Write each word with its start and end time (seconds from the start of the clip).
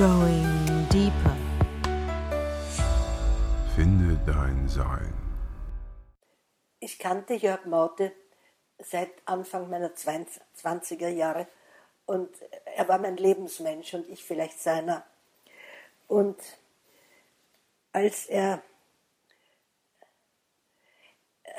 Going 0.00 0.88
deeper. 0.90 1.36
Finde 3.76 4.18
dein 4.24 4.66
Sein. 4.66 5.12
Ich 6.78 6.98
kannte 6.98 7.34
Jörg 7.34 7.66
Maute 7.66 8.10
seit 8.78 9.10
Anfang 9.26 9.68
meiner 9.68 9.90
20er 9.90 11.08
Jahre 11.08 11.48
und 12.06 12.30
er 12.64 12.88
war 12.88 12.96
mein 12.96 13.18
Lebensmensch 13.18 13.92
und 13.92 14.08
ich 14.08 14.24
vielleicht 14.24 14.58
seiner. 14.58 15.04
Und 16.08 16.38
als 17.92 18.24
er 18.24 18.62
äh, 21.42 21.50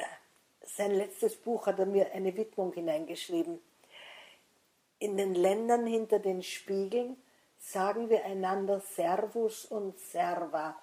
sein 0.64 0.96
letztes 0.96 1.36
Buch 1.36 1.68
hat 1.68 1.78
er 1.78 1.86
mir 1.86 2.12
eine 2.12 2.36
Widmung 2.36 2.74
hineingeschrieben. 2.74 3.60
In 4.98 5.16
den 5.16 5.36
Ländern 5.36 5.86
hinter 5.86 6.18
den 6.18 6.42
Spiegeln 6.42 7.18
sagen 7.62 8.10
wir 8.10 8.26
einander 8.26 8.80
Servus 8.80 9.66
und 9.66 9.98
Serva. 10.00 10.76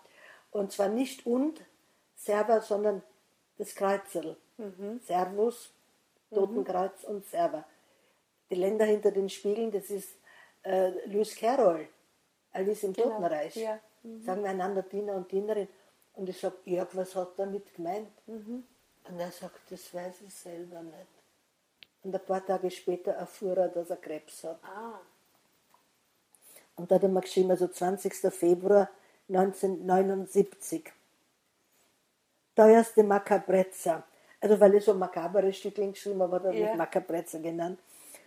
Und 0.50 0.72
zwar 0.72 0.88
nicht 0.88 1.26
und 1.26 1.60
Serva, 2.14 2.60
sondern 2.60 3.02
das 3.58 3.74
Kreuzel. 3.74 4.36
Mhm. 4.56 5.00
Servus, 5.04 5.72
Totenkreuz 6.32 7.02
mhm. 7.02 7.16
und 7.16 7.26
Serva. 7.26 7.64
Die 8.50 8.54
Länder 8.54 8.86
hinter 8.86 9.10
den 9.10 9.28
Spiegeln, 9.28 9.70
das 9.70 9.90
ist 9.90 10.16
äh, 10.62 10.90
Lewis 11.06 11.36
Carroll, 11.36 11.88
Alice 12.52 12.84
im 12.84 12.92
genau. 12.92 13.10
Totenreich. 13.10 13.56
Ja. 13.56 13.78
Mhm. 14.02 14.22
Sagen 14.22 14.42
wir 14.42 14.50
einander 14.50 14.82
Diener 14.82 15.14
und 15.14 15.30
Dienerin. 15.30 15.68
Und 16.14 16.28
ich 16.28 16.38
sage, 16.38 16.56
Jörg, 16.64 16.88
was 16.94 17.14
hat 17.14 17.38
er 17.38 17.44
damit 17.44 17.74
gemeint? 17.74 18.10
Mhm. 18.26 18.64
Und 19.04 19.20
er 19.20 19.30
sagt, 19.30 19.60
das 19.70 19.92
weiß 19.92 20.22
ich 20.26 20.34
selber 20.34 20.82
nicht. 20.82 21.06
Und 22.02 22.14
ein 22.14 22.24
paar 22.24 22.44
Tage 22.44 22.70
später 22.70 23.12
erfuhr 23.12 23.56
er, 23.56 23.68
dass 23.68 23.90
er 23.90 23.96
Krebs 23.96 24.44
hat. 24.44 24.58
Ah. 24.62 25.00
Und 26.78 26.90
da 26.90 26.94
hat 26.94 27.02
er 27.02 27.08
mir 27.08 27.20
geschrieben, 27.20 27.50
also 27.50 27.66
20. 27.66 28.32
Februar 28.32 28.88
1979. 29.28 30.84
Teuerste 32.54 33.02
Macabrezza. 33.02 34.04
Also 34.40 34.60
weil 34.60 34.76
ich 34.76 34.84
so 34.84 34.94
makabere 34.94 35.52
Stückchen 35.52 35.92
geschrieben 35.92 36.22
habe, 36.22 36.36
hat 36.36 36.44
er 36.44 36.52
mich 36.52 36.74
Macabrezza 36.74 37.38
genannt. 37.38 37.80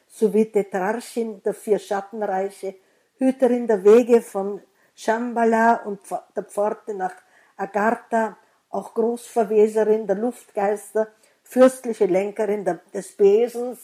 Sowie 0.07 0.45
Tetrarchin 0.45 1.41
der 1.41 1.53
vier 1.53 1.79
Schattenreiche, 1.79 2.75
Hüterin 3.17 3.67
der 3.67 3.83
Wege 3.83 4.21
von 4.21 4.61
Shambhala 4.93 5.75
und 5.85 6.01
der 6.35 6.43
Pforte 6.43 6.93
nach 6.93 7.13
Agartha, 7.55 8.37
auch 8.69 8.93
Großverweserin 8.93 10.05
der 10.05 10.17
Luftgeister, 10.17 11.07
fürstliche 11.43 12.05
Lenkerin 12.05 12.65
des 12.93 13.15
Besens, 13.15 13.79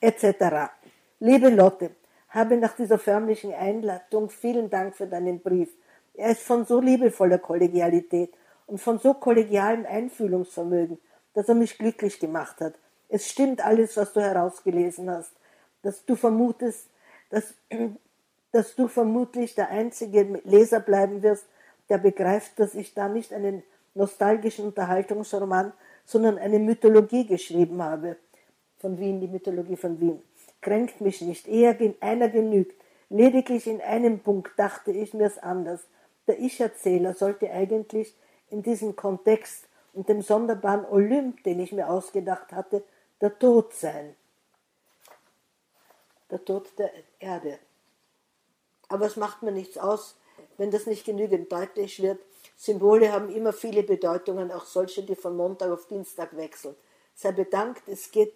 etc. 0.00 0.72
Liebe 1.20 1.50
Lotte, 1.50 1.92
habe 2.36 2.58
nach 2.58 2.76
dieser 2.76 2.98
förmlichen 2.98 3.54
Einladung 3.54 4.28
vielen 4.28 4.68
Dank 4.68 4.94
für 4.94 5.06
deinen 5.06 5.40
Brief. 5.40 5.70
Er 6.14 6.32
ist 6.32 6.42
von 6.42 6.66
so 6.66 6.80
liebevoller 6.80 7.38
Kollegialität 7.38 8.32
und 8.66 8.78
von 8.78 8.98
so 8.98 9.14
kollegialem 9.14 9.86
Einfühlungsvermögen, 9.86 10.98
dass 11.32 11.48
er 11.48 11.54
mich 11.54 11.78
glücklich 11.78 12.20
gemacht 12.20 12.60
hat. 12.60 12.74
Es 13.08 13.26
stimmt 13.26 13.64
alles, 13.64 13.96
was 13.96 14.12
du 14.12 14.20
herausgelesen 14.20 15.10
hast, 15.10 15.32
dass 15.80 16.04
du 16.04 16.14
vermutest, 16.14 16.90
dass, 17.30 17.54
dass 18.52 18.74
du 18.74 18.86
vermutlich 18.86 19.54
der 19.54 19.70
einzige 19.70 20.40
Leser 20.44 20.80
bleiben 20.80 21.22
wirst, 21.22 21.46
der 21.88 21.98
begreift, 21.98 22.58
dass 22.58 22.74
ich 22.74 22.92
da 22.92 23.08
nicht 23.08 23.32
einen 23.32 23.62
nostalgischen 23.94 24.66
Unterhaltungsroman, 24.66 25.72
sondern 26.04 26.36
eine 26.36 26.58
Mythologie 26.58 27.26
geschrieben 27.26 27.82
habe. 27.82 28.16
Von 28.78 28.98
Wien, 28.98 29.20
die 29.20 29.28
Mythologie 29.28 29.76
von 29.76 29.98
Wien 30.00 30.22
kränkt 30.60 31.00
mich 31.00 31.20
nicht, 31.20 31.46
eher 31.48 31.76
einer 32.00 32.28
genügt. 32.28 32.80
Lediglich 33.08 33.66
in 33.66 33.80
einem 33.80 34.20
Punkt 34.20 34.58
dachte 34.58 34.90
ich 34.90 35.14
mir's 35.14 35.38
anders. 35.38 35.86
Der 36.26 36.38
Ich-Erzähler 36.40 37.14
sollte 37.14 37.50
eigentlich 37.50 38.14
in 38.50 38.62
diesem 38.62 38.96
Kontext 38.96 39.68
und 39.92 40.08
dem 40.08 40.22
sonderbaren 40.22 40.84
Olymp, 40.84 41.42
den 41.44 41.60
ich 41.60 41.72
mir 41.72 41.88
ausgedacht 41.88 42.52
hatte, 42.52 42.82
der 43.20 43.38
Tod 43.38 43.72
sein. 43.72 44.16
Der 46.30 46.44
Tod 46.44 46.68
der 46.78 46.90
Erde. 47.18 47.58
Aber 48.88 49.06
es 49.06 49.16
macht 49.16 49.42
mir 49.42 49.52
nichts 49.52 49.78
aus, 49.78 50.16
wenn 50.58 50.70
das 50.70 50.86
nicht 50.86 51.04
genügend 51.04 51.50
deutlich 51.50 52.02
wird. 52.02 52.20
Symbole 52.56 53.12
haben 53.12 53.28
immer 53.28 53.52
viele 53.52 53.82
Bedeutungen, 53.82 54.50
auch 54.50 54.64
solche, 54.64 55.02
die 55.02 55.16
von 55.16 55.36
Montag 55.36 55.70
auf 55.70 55.86
Dienstag 55.86 56.36
wechseln. 56.36 56.74
Sei 57.14 57.32
bedankt, 57.32 57.88
es 57.88 58.10
geht 58.10 58.34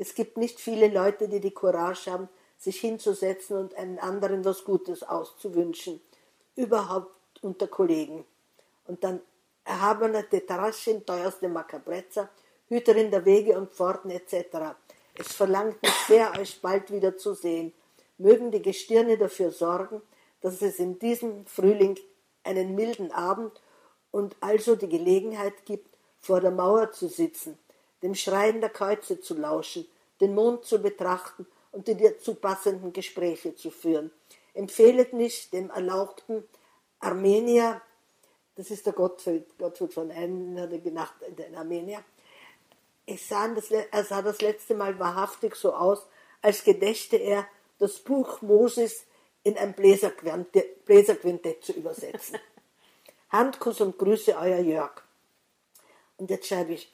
es 0.00 0.14
gibt 0.14 0.36
nicht 0.36 0.60
viele 0.60 0.86
Leute, 0.86 1.28
die 1.28 1.40
die 1.40 1.50
Courage 1.50 2.10
haben, 2.12 2.28
sich 2.56 2.80
hinzusetzen 2.80 3.56
und 3.56 3.74
einen 3.74 3.98
anderen 3.98 4.44
was 4.44 4.64
Gutes 4.64 5.02
auszuwünschen. 5.02 6.00
Überhaupt 6.54 7.16
unter 7.42 7.66
Kollegen. 7.66 8.24
Und 8.86 9.02
dann 9.02 9.20
erhabener 9.64 10.28
Tetraschin, 10.28 11.04
teuerste 11.04 11.48
Macabrezza, 11.48 12.28
Hüterin 12.68 13.10
der 13.10 13.24
Wege 13.24 13.58
und 13.58 13.72
Pforten 13.72 14.10
etc. 14.10 14.76
Es 15.14 15.32
verlangt 15.34 15.82
mich 15.82 15.94
sehr, 16.06 16.32
euch 16.38 16.62
bald 16.62 16.92
wieder 16.92 17.16
zu 17.16 17.34
sehen. 17.34 17.72
Mögen 18.18 18.52
die 18.52 18.62
Gestirne 18.62 19.18
dafür 19.18 19.50
sorgen, 19.50 20.00
dass 20.40 20.62
es 20.62 20.78
in 20.78 21.00
diesem 21.00 21.44
Frühling 21.46 21.98
einen 22.44 22.76
milden 22.76 23.10
Abend 23.10 23.60
und 24.12 24.36
also 24.40 24.76
die 24.76 24.88
Gelegenheit 24.88 25.66
gibt, 25.66 25.88
vor 26.20 26.40
der 26.40 26.52
Mauer 26.52 26.92
zu 26.92 27.08
sitzen 27.08 27.58
dem 28.02 28.14
Schreien 28.14 28.60
der 28.60 28.70
Kreuze 28.70 29.20
zu 29.20 29.34
lauschen, 29.34 29.86
den 30.20 30.34
Mond 30.34 30.64
zu 30.64 30.80
betrachten 30.80 31.46
und 31.72 31.88
die 31.88 31.96
dazu 31.96 32.34
passenden 32.34 32.92
Gespräche 32.92 33.54
zu 33.54 33.70
führen. 33.70 34.10
Empfehlet 34.54 35.12
mich 35.12 35.50
dem 35.50 35.70
erlauchten 35.70 36.44
Armenier, 37.00 37.80
das 38.56 38.70
ist 38.70 38.86
der 38.86 38.92
Gottfried, 38.92 39.56
Gottfried 39.56 39.94
von 39.94 40.10
Einen, 40.10 40.82
gedacht, 40.82 41.14
in 41.22 41.54
Armenier. 41.54 42.02
Ich 43.06 43.24
sah 43.26 43.46
das, 43.48 43.70
er 43.70 44.04
sah 44.04 44.20
das 44.20 44.40
letzte 44.40 44.74
Mal 44.74 44.98
wahrhaftig 44.98 45.54
so 45.54 45.72
aus, 45.72 46.04
als 46.42 46.64
gedächte 46.64 47.16
er, 47.16 47.46
das 47.78 48.00
Buch 48.00 48.42
Moses 48.42 49.04
in 49.44 49.56
ein 49.56 49.74
Bläserquintett 49.74 51.64
zu 51.64 51.72
übersetzen. 51.72 52.38
Handkuss 53.30 53.80
und 53.80 53.96
Grüße, 53.96 54.36
euer 54.36 54.58
Jörg. 54.58 55.02
Und 56.16 56.30
jetzt 56.30 56.48
schreibe 56.48 56.72
ich, 56.72 56.92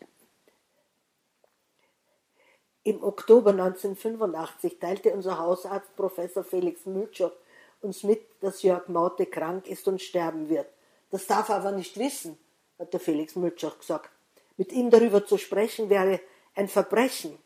im 2.84 3.02
Oktober 3.02 3.50
1985 3.50 4.78
teilte 4.78 5.12
unser 5.12 5.38
Hausarzt 5.38 5.96
Professor 5.96 6.44
Felix 6.44 6.84
Mültschow 6.84 7.32
uns 7.80 8.02
mit, 8.02 8.22
dass 8.40 8.62
Jörg 8.62 8.88
Maute 8.88 9.26
krank 9.26 9.66
ist 9.66 9.88
und 9.88 10.00
sterben 10.00 10.48
wird. 10.48 10.68
Das 11.10 11.26
darf 11.26 11.48
er 11.48 11.56
aber 11.56 11.72
nicht 11.72 11.98
wissen, 11.98 12.38
hat 12.78 12.92
der 12.92 13.00
Felix 13.00 13.36
Mültschow 13.36 13.78
gesagt. 13.78 14.10
Mit 14.56 14.72
ihm 14.72 14.90
darüber 14.90 15.24
zu 15.24 15.38
sprechen 15.38 15.90
wäre 15.90 16.20
ein 16.54 16.68
Verbrechen. 16.68 17.38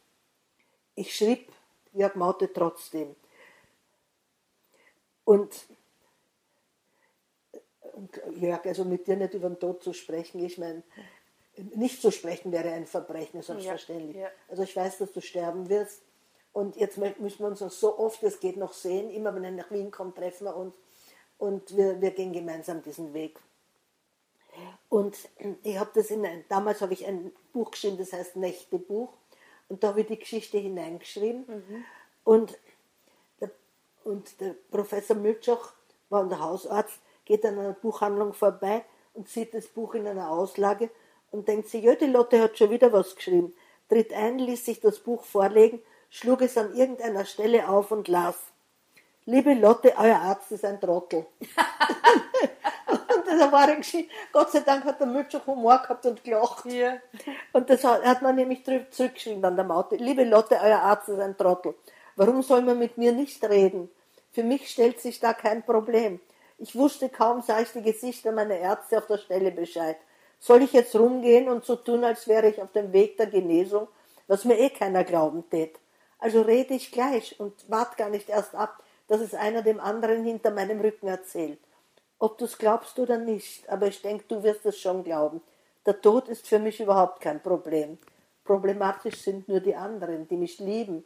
Ich 0.95 1.15
schrieb 1.15 1.53
Jörg 1.93 2.15
Maute 2.17 2.53
trotzdem. 2.53 3.15
Und, 5.25 5.67
und 7.93 8.21
Jörg, 8.33 8.65
also 8.67 8.85
mit 8.85 9.07
dir 9.07 9.17
nicht 9.17 9.35
über 9.35 9.49
den 9.49 9.59
Tod 9.59 9.83
zu 9.83 9.93
sprechen, 9.93 10.45
ich 10.45 10.59
meine, 10.59 10.83
nicht 11.75 12.01
zu 12.01 12.11
sprechen 12.11 12.53
wäre 12.53 12.71
ein 12.71 12.87
Verbrechen, 12.87 13.43
selbstverständlich. 13.43 14.17
Ja, 14.17 14.23
ja. 14.23 14.31
Also 14.49 14.63
ich 14.63 14.75
weiß, 14.75 14.99
dass 14.99 15.13
du 15.13 15.21
sterben 15.21 15.69
wirst. 15.69 16.03
Und 16.53 16.77
jetzt 16.77 16.99
müssen 16.99 17.39
wir 17.39 17.47
uns 17.47 17.59
so 17.59 17.99
oft 17.99 18.23
es 18.23 18.41
geht 18.41 18.57
noch 18.57 18.73
sehen. 18.73 19.11
Immer 19.11 19.35
wenn 19.35 19.45
er 19.45 19.53
nach 19.53 19.71
Wien 19.71 19.91
kommt, 19.91 20.17
treffen 20.17 20.45
wir 20.45 20.57
uns. 20.57 20.75
Und 21.39 21.77
wir, 21.77 22.01
wir 22.01 22.11
gehen 22.11 22.33
gemeinsam 22.33 22.83
diesen 22.83 23.15
Weg. 23.15 23.39
Und 24.89 25.17
ich 25.63 25.79
habe 25.79 25.91
das 25.95 26.11
in 26.11 26.25
ein, 26.25 26.45
damals 26.49 26.81
habe 26.81 26.95
ich 26.95 27.07
ein 27.07 27.33
Buch 27.53 27.71
geschrieben, 27.71 27.99
das 27.99 28.13
heißt 28.13 28.37
Nächtebuch. 28.37 29.13
Und 29.69 29.85
da 29.85 29.89
habe 29.89 30.01
ich 30.01 30.07
die 30.07 30.19
Geschichte 30.19 30.59
hineingeschrieben. 30.59 31.45
Mhm. 31.47 31.85
Und, 32.25 32.59
der, 33.41 33.51
und 34.05 34.41
der 34.41 34.55
Professor 34.71 35.17
Milchoch 35.17 35.73
war 36.09 36.27
der 36.29 36.41
Hausarzt, 36.41 36.99
geht 37.25 37.45
an 37.45 37.59
einer 37.59 37.75
Buchhandlung 37.75 38.33
vorbei 38.33 38.85
und 39.15 39.29
sieht 39.29 39.55
das 39.55 39.67
Buch 39.69 39.95
in 39.95 40.07
einer 40.07 40.31
Auslage 40.31 40.91
und 41.31 41.49
denkt 41.49 41.69
sich, 41.69 41.85
ja, 41.85 41.95
die 41.95 42.07
Lotte 42.07 42.41
hat 42.41 42.59
schon 42.59 42.71
wieder 42.71 42.93
was 42.93 43.17
geschrieben. 43.17 43.55
Tritt 43.89 44.13
ein, 44.13 44.39
ließ 44.39 44.65
sich 44.65 44.81
das 44.81 44.99
Buch 44.99 45.25
vorlegen, 45.25 45.81
schlug 46.11 46.43
es 46.43 46.57
an 46.57 46.75
irgendeiner 46.75 47.25
Stelle 47.25 47.69
auf 47.69 47.91
und 47.91 48.09
las. 48.09 48.37
Liebe 49.25 49.53
Lotte, 49.53 49.93
euer 49.99 50.17
Arzt 50.17 50.53
ist 50.53 50.65
ein 50.65 50.81
Trottel. 50.81 51.27
und 52.89 53.27
da 53.27 53.53
war 53.53 53.77
geschrieben, 53.77 54.09
Gott 54.33 54.51
sei 54.51 54.61
Dank 54.61 54.85
hat 54.85 55.01
der 55.01 55.07
Mütsch 55.07 55.37
Humor 55.47 55.79
gehabt 55.83 56.07
und 56.07 56.25
gelacht. 56.25 56.65
Ja. 56.65 56.97
Und 57.53 57.69
das 57.69 57.85
hat, 57.85 58.05
hat 58.05 58.23
man 58.23 58.37
nämlich 58.37 58.65
zurückgeschrieben 58.65 59.45
an 59.45 59.57
der 59.57 59.67
Maute. 59.67 59.97
Liebe 59.97 60.25
Lotte, 60.25 60.59
euer 60.63 60.79
Arzt 60.79 61.11
ist 61.11 61.21
ein 61.21 61.37
Trottel. 61.37 61.75
Warum 62.17 62.43
soll 62.43 62.63
man 62.63 62.79
mit 62.79 62.97
mir 62.97 63.13
nicht 63.13 63.45
reden? 63.45 63.91
Für 64.33 64.43
mich 64.43 64.71
stellt 64.71 65.01
sich 65.01 65.21
da 65.21 65.35
kein 65.35 65.63
Problem. 65.63 66.21
Ich 66.57 66.75
wusste 66.75 67.09
kaum, 67.09 67.43
sah 67.43 67.61
ich 67.61 67.71
die 67.73 67.83
Gesichter 67.83 68.33
meiner 68.33 68.57
Ärzte 68.57 68.99
auf 68.99 69.07
der 69.07 69.19
Stelle 69.19 69.51
Bescheid. 69.51 69.99
Soll 70.39 70.63
ich 70.63 70.73
jetzt 70.73 70.95
rumgehen 70.95 71.49
und 71.49 71.65
so 71.65 71.77
tun, 71.77 72.05
als 72.05 72.29
wäre 72.29 72.49
ich 72.49 72.63
auf 72.63 72.73
dem 72.73 72.93
Weg 72.93 73.17
der 73.17 73.27
Genesung, 73.27 73.89
was 74.27 74.45
mir 74.45 74.59
eh 74.59 74.71
keiner 74.71 75.05
glauben 75.05 75.49
tät? 75.51 75.79
Also 76.19 76.43
rede 76.43 76.75
ich 76.75 76.93
gleich 76.93 77.39
und 77.39 77.69
wart 77.71 77.97
gar 77.97 78.09
nicht 78.09 78.29
erst 78.29 78.55
ab, 78.55 78.83
dass 79.09 79.21
es 79.21 79.35
einer 79.35 79.63
dem 79.63 79.81
anderen 79.81 80.25
hinter 80.25 80.51
meinem 80.51 80.81
Rücken 80.81 81.09
erzählt. 81.09 81.59
Ob 82.19 82.39
du 82.39 82.45
es 82.45 82.59
glaubst 82.59 82.99
oder 82.99 83.19
nicht, 83.19 83.69
aber 83.69 83.87
ich 83.87 84.03
denke, 84.03 84.25
du 84.29 84.43
wirst 84.43 84.67
es 84.67 84.79
schon 84.79 85.05
glauben. 85.05 85.41
Der 85.87 86.01
Tod 86.01 86.29
ist 86.29 86.47
für 86.47 86.59
mich 86.59 86.81
überhaupt 86.81 87.21
kein 87.21 87.43
Problem. 87.43 87.99
Problematisch 88.45 89.17
sind 89.17 89.49
nur 89.49 89.61
die 89.61 89.75
anderen, 89.75 90.27
die 90.29 90.37
mich 90.37 90.59
lieben, 90.59 91.05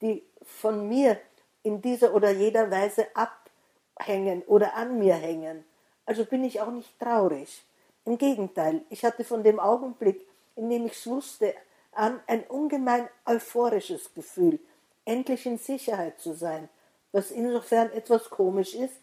die 0.00 0.24
von 0.42 0.88
mir 0.88 1.18
in 1.62 1.82
dieser 1.82 2.14
oder 2.14 2.30
jeder 2.30 2.70
Weise 2.70 3.06
abhängen 3.14 4.42
oder 4.46 4.74
an 4.74 4.98
mir 4.98 5.14
hängen. 5.14 5.64
Also 6.06 6.24
bin 6.24 6.44
ich 6.44 6.60
auch 6.60 6.70
nicht 6.70 6.98
traurig. 6.98 7.64
Im 8.06 8.18
Gegenteil, 8.18 8.82
ich 8.88 9.04
hatte 9.04 9.24
von 9.24 9.42
dem 9.42 9.58
Augenblick, 9.58 10.26
in 10.54 10.70
dem 10.70 10.86
ich 10.86 10.92
es 10.92 11.06
wusste, 11.08 11.54
an 11.90 12.20
ein 12.28 12.44
ungemein 12.44 13.08
euphorisches 13.24 14.14
Gefühl, 14.14 14.60
endlich 15.04 15.44
in 15.44 15.58
Sicherheit 15.58 16.20
zu 16.20 16.32
sein, 16.32 16.68
was 17.10 17.32
insofern 17.32 17.90
etwas 17.90 18.30
komisch 18.30 18.74
ist, 18.74 18.94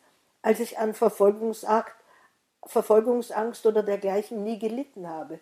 als 0.42 0.62
ich 0.62 0.78
an 0.80 0.94
Verfolgungsakt, 0.94 1.96
Verfolgungsangst 2.66 3.66
oder 3.66 3.84
dergleichen 3.84 4.46
nie 4.46 4.58
gelitten 4.58 5.08
habe. 5.08 5.42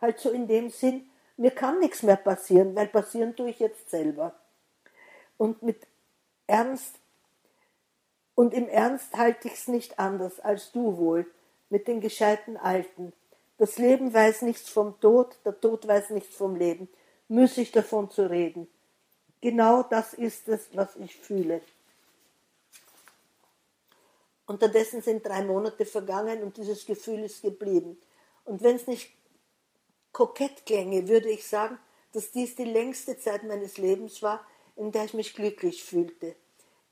Halt 0.00 0.20
so 0.20 0.30
in 0.30 0.46
dem 0.46 0.70
Sinn, 0.70 1.10
mir 1.36 1.50
kann 1.50 1.80
nichts 1.80 2.04
mehr 2.04 2.16
passieren, 2.16 2.76
weil 2.76 2.86
passieren 2.86 3.34
tue 3.34 3.50
ich 3.50 3.58
jetzt 3.58 3.90
selber. 3.90 4.34
Und 5.36 5.62
mit 5.62 5.84
Ernst 6.46 6.94
und 8.36 8.54
im 8.54 8.68
Ernst 8.68 9.16
halte 9.16 9.48
ich 9.48 9.54
es 9.54 9.68
nicht 9.68 9.98
anders 9.98 10.38
als 10.38 10.70
du 10.70 10.96
wohl, 10.96 11.26
mit 11.70 11.88
den 11.88 12.00
gescheiten 12.00 12.56
Alten. 12.56 13.12
Das 13.58 13.78
Leben 13.78 14.12
weiß 14.12 14.42
nichts 14.42 14.68
vom 14.68 15.00
Tod, 15.00 15.38
der 15.44 15.58
Tod 15.60 15.86
weiß 15.86 16.10
nichts 16.10 16.36
vom 16.36 16.56
Leben. 16.56 16.88
Müßig 17.28 17.72
davon 17.72 18.10
zu 18.10 18.28
reden. 18.28 18.68
Genau 19.40 19.82
das 19.82 20.12
ist 20.12 20.48
es, 20.48 20.68
was 20.74 20.96
ich 20.96 21.16
fühle. 21.16 21.62
Unterdessen 24.46 25.00
sind 25.00 25.24
drei 25.24 25.44
Monate 25.44 25.86
vergangen 25.86 26.42
und 26.42 26.56
dieses 26.56 26.84
Gefühl 26.84 27.20
ist 27.20 27.42
geblieben. 27.42 27.96
Und 28.44 28.62
wenn 28.62 28.76
es 28.76 28.86
nicht 28.86 29.12
kokett 30.12 30.66
klänge, 30.66 31.06
würde 31.08 31.30
ich 31.30 31.46
sagen, 31.46 31.78
dass 32.12 32.32
dies 32.32 32.56
die 32.56 32.64
längste 32.64 33.18
Zeit 33.18 33.44
meines 33.44 33.78
Lebens 33.78 34.22
war, 34.22 34.44
in 34.74 34.90
der 34.90 35.04
ich 35.04 35.14
mich 35.14 35.34
glücklich 35.34 35.84
fühlte. 35.84 36.34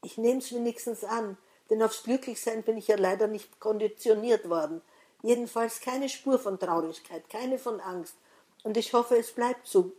Ich 0.05 0.19
nehme 0.19 0.39
es 0.39 0.53
wenigstens 0.55 1.03
an, 1.03 1.37
denn 1.71 1.83
aufs 1.83 2.03
Glücklichsein 2.03 2.63
bin 2.63 2.77
ich 2.79 2.89
ja 2.89 2.97
leider 2.97 3.27
nicht 3.27 3.61
konditioniert 3.61 4.49
worden. 4.49 4.81
Jedenfalls 5.23 5.81
keine 5.81 6.09
Spur 6.09 6.39
von 6.39 6.59
Traurigkeit, 6.59 7.29
keine 7.29 7.59
von 7.59 7.81
Angst. 7.81 8.15
Und 8.63 8.77
ich 8.77 8.93
hoffe, 8.93 9.17
es 9.17 9.33
bleibt 9.33 9.67
so. 9.67 9.93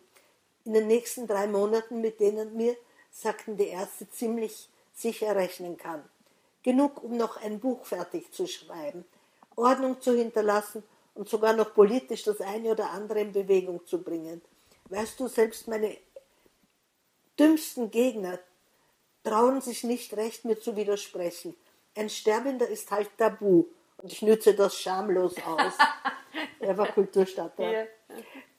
In 0.66 0.74
den 0.74 0.88
nächsten 0.88 1.28
drei 1.28 1.48
Monaten, 1.48 2.02
mit 2.02 2.20
denen 2.20 2.56
mir, 2.56 2.76
sagten 3.12 3.58
die 3.58 3.68
Ärzte, 3.68 4.10
ziemlich 4.10 4.70
sicher 4.94 5.36
rechnen 5.36 5.78
kann. 5.78 6.04
Genug, 6.64 7.04
um 7.04 7.18
noch 7.18 7.38
ein 7.38 7.60
Buch 7.60 7.86
fertig 7.86 8.32
zu 8.34 8.48
schreiben, 8.48 9.06
Ordnung 9.56 10.02
zu 10.02 10.14
hinterlassen 10.14 10.84
und 11.16 11.30
sogar 11.30 11.54
noch 11.54 11.74
politisch 11.74 12.24
das 12.24 12.42
eine 12.42 12.72
oder 12.72 12.92
andere 12.92 13.22
in 13.22 13.32
Bewegung 13.32 13.86
zu 13.86 14.02
bringen. 14.02 14.42
Weißt 14.90 15.20
du, 15.20 15.28
selbst 15.28 15.68
meine 15.68 15.98
dümmsten 17.38 17.92
Gegner 17.92 18.40
trauen 19.24 19.62
sich 19.62 19.84
nicht 19.84 20.16
recht, 20.16 20.46
mir 20.46 20.60
zu 20.60 20.76
widersprechen. 20.76 21.56
Ein 21.96 22.10
Sterbender 22.10 22.68
ist 22.68 22.92
halt 22.92 23.10
tabu. 23.18 23.66
Und 23.98 24.14
ich 24.14 24.22
nütze 24.22 24.54
das 24.54 24.80
schamlos 24.80 25.36
aus. 25.46 25.74
er 26.60 26.78
war 26.78 26.88
Kulturstadtrat. 26.88 27.74
Ja. 27.74 27.86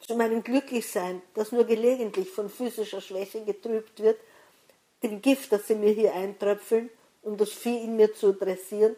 Zu 0.00 0.16
meinem 0.16 0.42
Glücklichsein, 0.42 1.22
das 1.34 1.52
nur 1.52 1.64
gelegentlich 1.64 2.30
von 2.30 2.50
physischer 2.50 3.00
Schwäche 3.00 3.44
getrübt 3.44 4.00
wird, 4.02 4.18
dem 5.02 5.22
Gift, 5.22 5.52
das 5.52 5.66
sie 5.66 5.74
mir 5.74 5.92
hier 5.92 6.14
eintröpfeln, 6.14 6.90
um 7.22 7.36
das 7.36 7.50
Vieh 7.50 7.84
in 7.84 7.96
mir 7.96 8.12
zu 8.12 8.32
dressieren, 8.32 8.96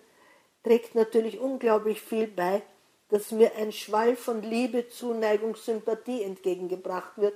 trägt 0.65 0.95
natürlich 0.95 1.39
unglaublich 1.39 2.01
viel 2.01 2.27
bei, 2.27 2.63
dass 3.09 3.31
mir 3.31 3.55
ein 3.57 3.73
Schwall 3.73 4.17
von 4.17 4.43
Liebe, 4.43 4.89
Zuneigung, 4.89 5.55
Sympathie 5.55 6.23
entgegengebracht 6.23 7.13
wird, 7.17 7.35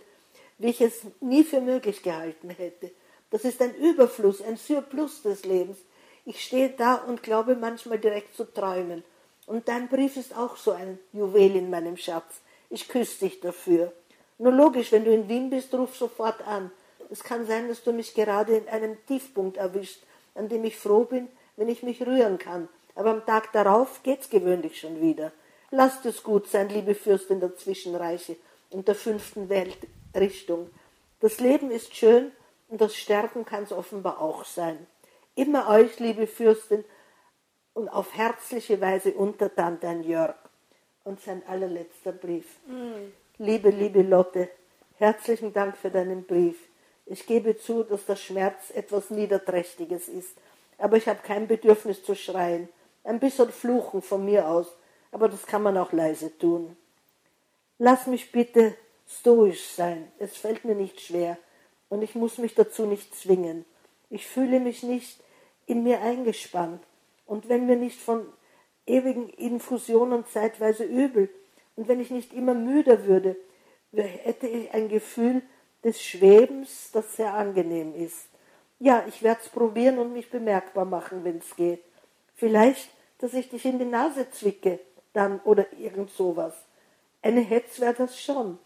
wie 0.59 0.71
ich 0.71 0.81
es 0.81 1.03
nie 1.21 1.45
für 1.45 1.61
möglich 1.61 2.03
gehalten 2.03 2.51
hätte. 2.51 2.91
Das 3.31 3.45
ist 3.45 3.61
ein 3.61 3.75
Überfluss, 3.75 4.41
ein 4.43 4.57
Surplus 4.57 5.23
des 5.23 5.45
Lebens. 5.45 5.79
Ich 6.25 6.45
stehe 6.45 6.71
da 6.71 6.95
und 6.95 7.23
glaube 7.23 7.57
manchmal 7.57 7.99
direkt 7.99 8.37
zu 8.37 8.45
träumen. 8.45 9.05
Und 9.47 9.69
dein 9.69 9.89
Brief 9.89 10.17
ist 10.17 10.37
auch 10.37 10.57
so 10.57 10.73
ein 10.73 10.99
Juwel 11.13 11.57
in 11.57 11.71
meinem 11.71 11.97
Schatz. 11.97 12.41
Ich 12.71 12.89
küsse 12.89 13.21
dich 13.27 13.41
dafür. 13.41 13.93
Nur 14.39 14.53
logisch, 14.53 14.93
wenn 14.93 15.05
du 15.05 15.13
in 15.13 15.29
Wien 15.29 15.51
bist, 15.51 15.73
ruf 15.75 15.97
sofort 15.97 16.47
an. 16.47 16.71
Es 17.11 17.23
kann 17.23 17.47
sein, 17.47 17.69
dass 17.69 17.83
du 17.83 17.93
mich 17.93 18.15
gerade 18.15 18.57
in 18.57 18.69
einem 18.69 18.97
Tiefpunkt 19.07 19.57
erwischt, 19.57 20.03
an 20.35 20.49
dem 20.49 20.65
ich 20.65 20.77
froh 20.77 21.05
bin, 21.05 21.29
wenn 21.57 21.69
ich 21.69 21.83
mich 21.83 22.05
rühren 22.05 22.39
kann. 22.39 22.69
Aber 22.95 23.11
am 23.11 23.25
Tag 23.25 23.53
darauf 23.53 24.03
geht's 24.03 24.29
gewöhnlich 24.29 24.81
schon 24.81 25.01
wieder. 25.01 25.33
Lasst 25.71 26.07
es 26.07 26.23
gut 26.23 26.49
sein, 26.49 26.69
liebe 26.69 26.95
Fürstin 26.95 27.41
der 27.41 27.57
Zwischenreiche 27.57 28.37
und 28.71 28.89
der 28.89 28.95
fünften 28.95 29.49
Weltrichtung. 29.49 30.71
Das 31.21 31.41
Leben 31.41 31.71
ist 31.71 31.95
schön 31.95 32.33
und 32.69 32.81
das 32.81 32.97
Sterben 32.97 33.45
kann 33.45 33.65
es 33.65 33.73
offenbar 33.73 34.21
auch 34.21 34.45
sein. 34.45 34.87
Immer 35.35 35.69
euch, 35.69 35.99
liebe 35.99 36.27
Fürstin, 36.27 36.85
und 37.75 37.89
auf 37.91 38.17
herzliche 38.17 38.81
Weise 38.81 39.13
untertan 39.13 39.79
dein 39.81 40.03
Jörg. 40.03 40.35
Und 41.05 41.21
sein 41.21 41.43
allerletzter 41.47 42.11
Brief. 42.11 42.47
Mm. 42.67 43.13
Liebe, 43.39 43.71
liebe 43.71 44.03
Lotte, 44.03 44.49
herzlichen 44.97 45.53
Dank 45.53 45.77
für 45.77 45.91
deinen 45.91 46.25
Brief. 46.25 46.57
Ich 47.05 47.27
gebe 47.27 47.57
zu, 47.57 47.85
dass 47.85 48.07
der 48.07 48.17
Schmerz 48.17 48.71
etwas 48.75 49.11
Niederträchtiges 49.11 50.09
ist, 50.09 50.37
aber 50.79 50.97
ich 50.97 51.07
habe 51.07 51.21
kein 51.23 51.47
Bedürfnis 51.47 52.03
zu 52.03 52.17
schreien. 52.17 52.69
Ein 53.05 53.21
bisschen 53.21 53.53
fluchen 53.53 54.03
von 54.03 54.25
mir 54.25 54.49
aus, 54.49 54.75
aber 55.13 55.29
das 55.29 55.47
kann 55.47 55.63
man 55.63 55.77
auch 55.77 55.93
leise 55.93 56.37
tun. 56.39 56.77
Lass 57.79 58.09
mich 58.09 58.33
bitte 58.33 58.75
stoisch 59.07 59.69
sein, 59.69 60.11
es 60.19 60.37
fällt 60.37 60.65
mir 60.65 60.75
nicht 60.75 61.01
schwer 61.01 61.39
und 61.89 62.03
ich 62.03 62.15
muss 62.15 62.39
mich 62.39 62.55
dazu 62.55 62.87
nicht 62.87 63.15
zwingen. 63.15 63.65
Ich 64.11 64.27
fühle 64.27 64.61
mich 64.61 64.83
nicht 64.83 65.21
in 65.67 65.83
mir 65.83 66.01
eingespannt 66.01 66.83
und 67.27 67.49
wenn 67.49 67.67
mir 67.67 67.77
nicht 67.77 68.01
von 68.01 68.27
ewigen 68.87 69.29
Infusionen 69.29 70.25
zeitweise 70.27 70.85
übel 70.85 71.29
und 71.75 71.89
wenn 71.89 72.01
ich 72.01 72.11
nicht 72.11 72.33
immer 72.33 72.55
müder 72.55 73.05
würde, 73.07 73.37
hätte 73.93 74.47
ich 74.47 74.73
ein 74.73 74.89
Gefühl 74.89 75.43
des 75.85 76.03
Schwebens, 76.03 76.91
das 76.93 77.17
sehr 77.17 77.35
angenehm 77.35 77.95
ist. 77.95 78.29
Ja, 78.79 79.05
ich 79.09 79.23
werde 79.23 79.41
es 79.43 79.49
probieren 79.49 79.99
und 79.99 80.13
mich 80.13 80.31
bemerkbar 80.31 80.85
machen, 80.85 81.25
wenn 81.25 81.39
es 81.39 81.57
geht. 81.57 81.83
Vielleicht, 82.35 82.91
dass 83.19 83.35
ich 83.35 83.49
dich 83.49 83.65
in 83.65 83.79
die 83.79 83.87
Nase 83.87 84.31
zwicke, 84.31 84.81
dann 85.13 85.41
oder 85.41 85.67
irgend 85.79 86.11
sowas. 86.11 86.55
Eine 87.23 87.41
Hetz 87.41 87.81
wäre 87.81 87.95
das 87.95 88.21
schon, 88.21 88.59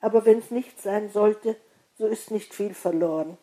aber 0.00 0.24
wenn 0.24 0.38
es 0.38 0.50
nicht 0.50 0.80
sein 0.80 1.10
sollte, 1.10 1.56
so 1.98 2.06
ist 2.06 2.30
nicht 2.30 2.54
viel 2.54 2.74
verloren. 2.74 3.36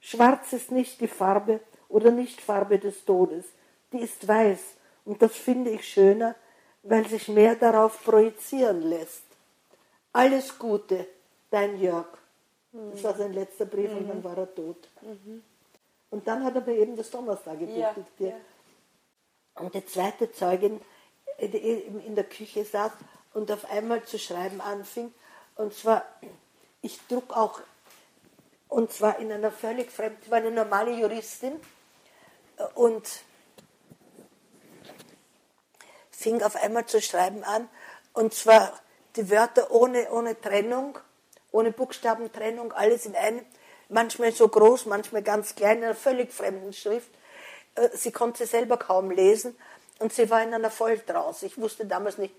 Schwarz 0.00 0.52
ist 0.52 0.70
nicht 0.70 1.00
die 1.00 1.08
Farbe 1.08 1.60
oder 1.88 2.10
nicht 2.10 2.40
Farbe 2.40 2.78
des 2.78 3.04
Todes, 3.04 3.46
die 3.92 3.98
ist 3.98 4.28
weiß, 4.28 4.60
und 5.04 5.22
das 5.22 5.36
finde 5.36 5.70
ich 5.70 5.88
schöner, 5.88 6.34
weil 6.82 7.06
sich 7.08 7.28
mehr 7.28 7.56
darauf 7.56 8.02
projizieren 8.04 8.82
lässt. 8.82 9.24
Alles 10.12 10.58
Gute, 10.58 11.06
dein 11.50 11.80
Jörg. 11.80 12.06
Das 12.92 13.04
war 13.04 13.14
sein 13.14 13.32
letzter 13.32 13.66
Brief 13.66 13.90
mhm. 13.90 13.98
und 13.98 14.08
dann 14.08 14.24
war 14.24 14.36
er 14.36 14.52
tot. 14.52 14.88
Mhm. 15.02 15.42
Und 16.10 16.26
dann 16.26 16.44
hat 16.44 16.56
er 16.56 16.62
mir 16.62 16.76
eben 16.76 16.96
das 16.96 17.10
Donnerstaggebuch 17.10 17.76
ja, 17.76 17.92
diktiert. 17.92 18.34
Ja. 18.34 19.62
Und 19.62 19.74
die 19.74 19.84
zweite 19.86 20.30
Zeugin 20.32 20.80
die 21.40 21.56
in 22.06 22.14
der 22.14 22.24
Küche 22.24 22.64
saß 22.64 22.92
und 23.32 23.50
auf 23.50 23.70
einmal 23.70 24.04
zu 24.04 24.18
schreiben 24.18 24.60
anfing. 24.60 25.12
Und 25.56 25.74
zwar, 25.74 26.04
ich 26.82 26.98
druck 27.08 27.36
auch 27.36 27.60
und 28.74 28.92
zwar 28.92 29.20
in 29.20 29.30
einer 29.30 29.52
völlig 29.52 29.92
fremden, 29.92 30.18
ich 30.20 30.30
war 30.32 30.38
eine 30.38 30.50
normale 30.50 30.90
Juristin 30.90 31.60
und 32.74 33.08
fing 36.10 36.42
auf 36.42 36.56
einmal 36.56 36.84
zu 36.84 37.00
schreiben 37.00 37.44
an, 37.44 37.68
und 38.14 38.34
zwar 38.34 38.72
die 39.14 39.30
Wörter 39.30 39.70
ohne, 39.70 40.10
ohne 40.10 40.40
Trennung, 40.40 40.98
ohne 41.52 41.70
Buchstabentrennung, 41.70 42.72
alles 42.72 43.06
in 43.06 43.14
einem, 43.14 43.46
manchmal 43.90 44.32
so 44.32 44.48
groß, 44.48 44.86
manchmal 44.86 45.22
ganz 45.22 45.54
klein, 45.54 45.78
in 45.78 45.84
einer 45.84 45.94
völlig 45.94 46.32
fremden 46.32 46.72
Schrift. 46.72 47.10
Äh, 47.76 47.90
sie 47.92 48.10
konnte 48.10 48.44
selber 48.44 48.76
kaum 48.76 49.12
lesen 49.12 49.56
und 50.00 50.12
sie 50.12 50.28
war 50.30 50.42
in 50.42 50.52
einer 50.52 50.70
Volltraus. 50.70 51.44
Ich 51.44 51.56
wusste 51.58 51.86
damals 51.86 52.18
nicht, 52.18 52.34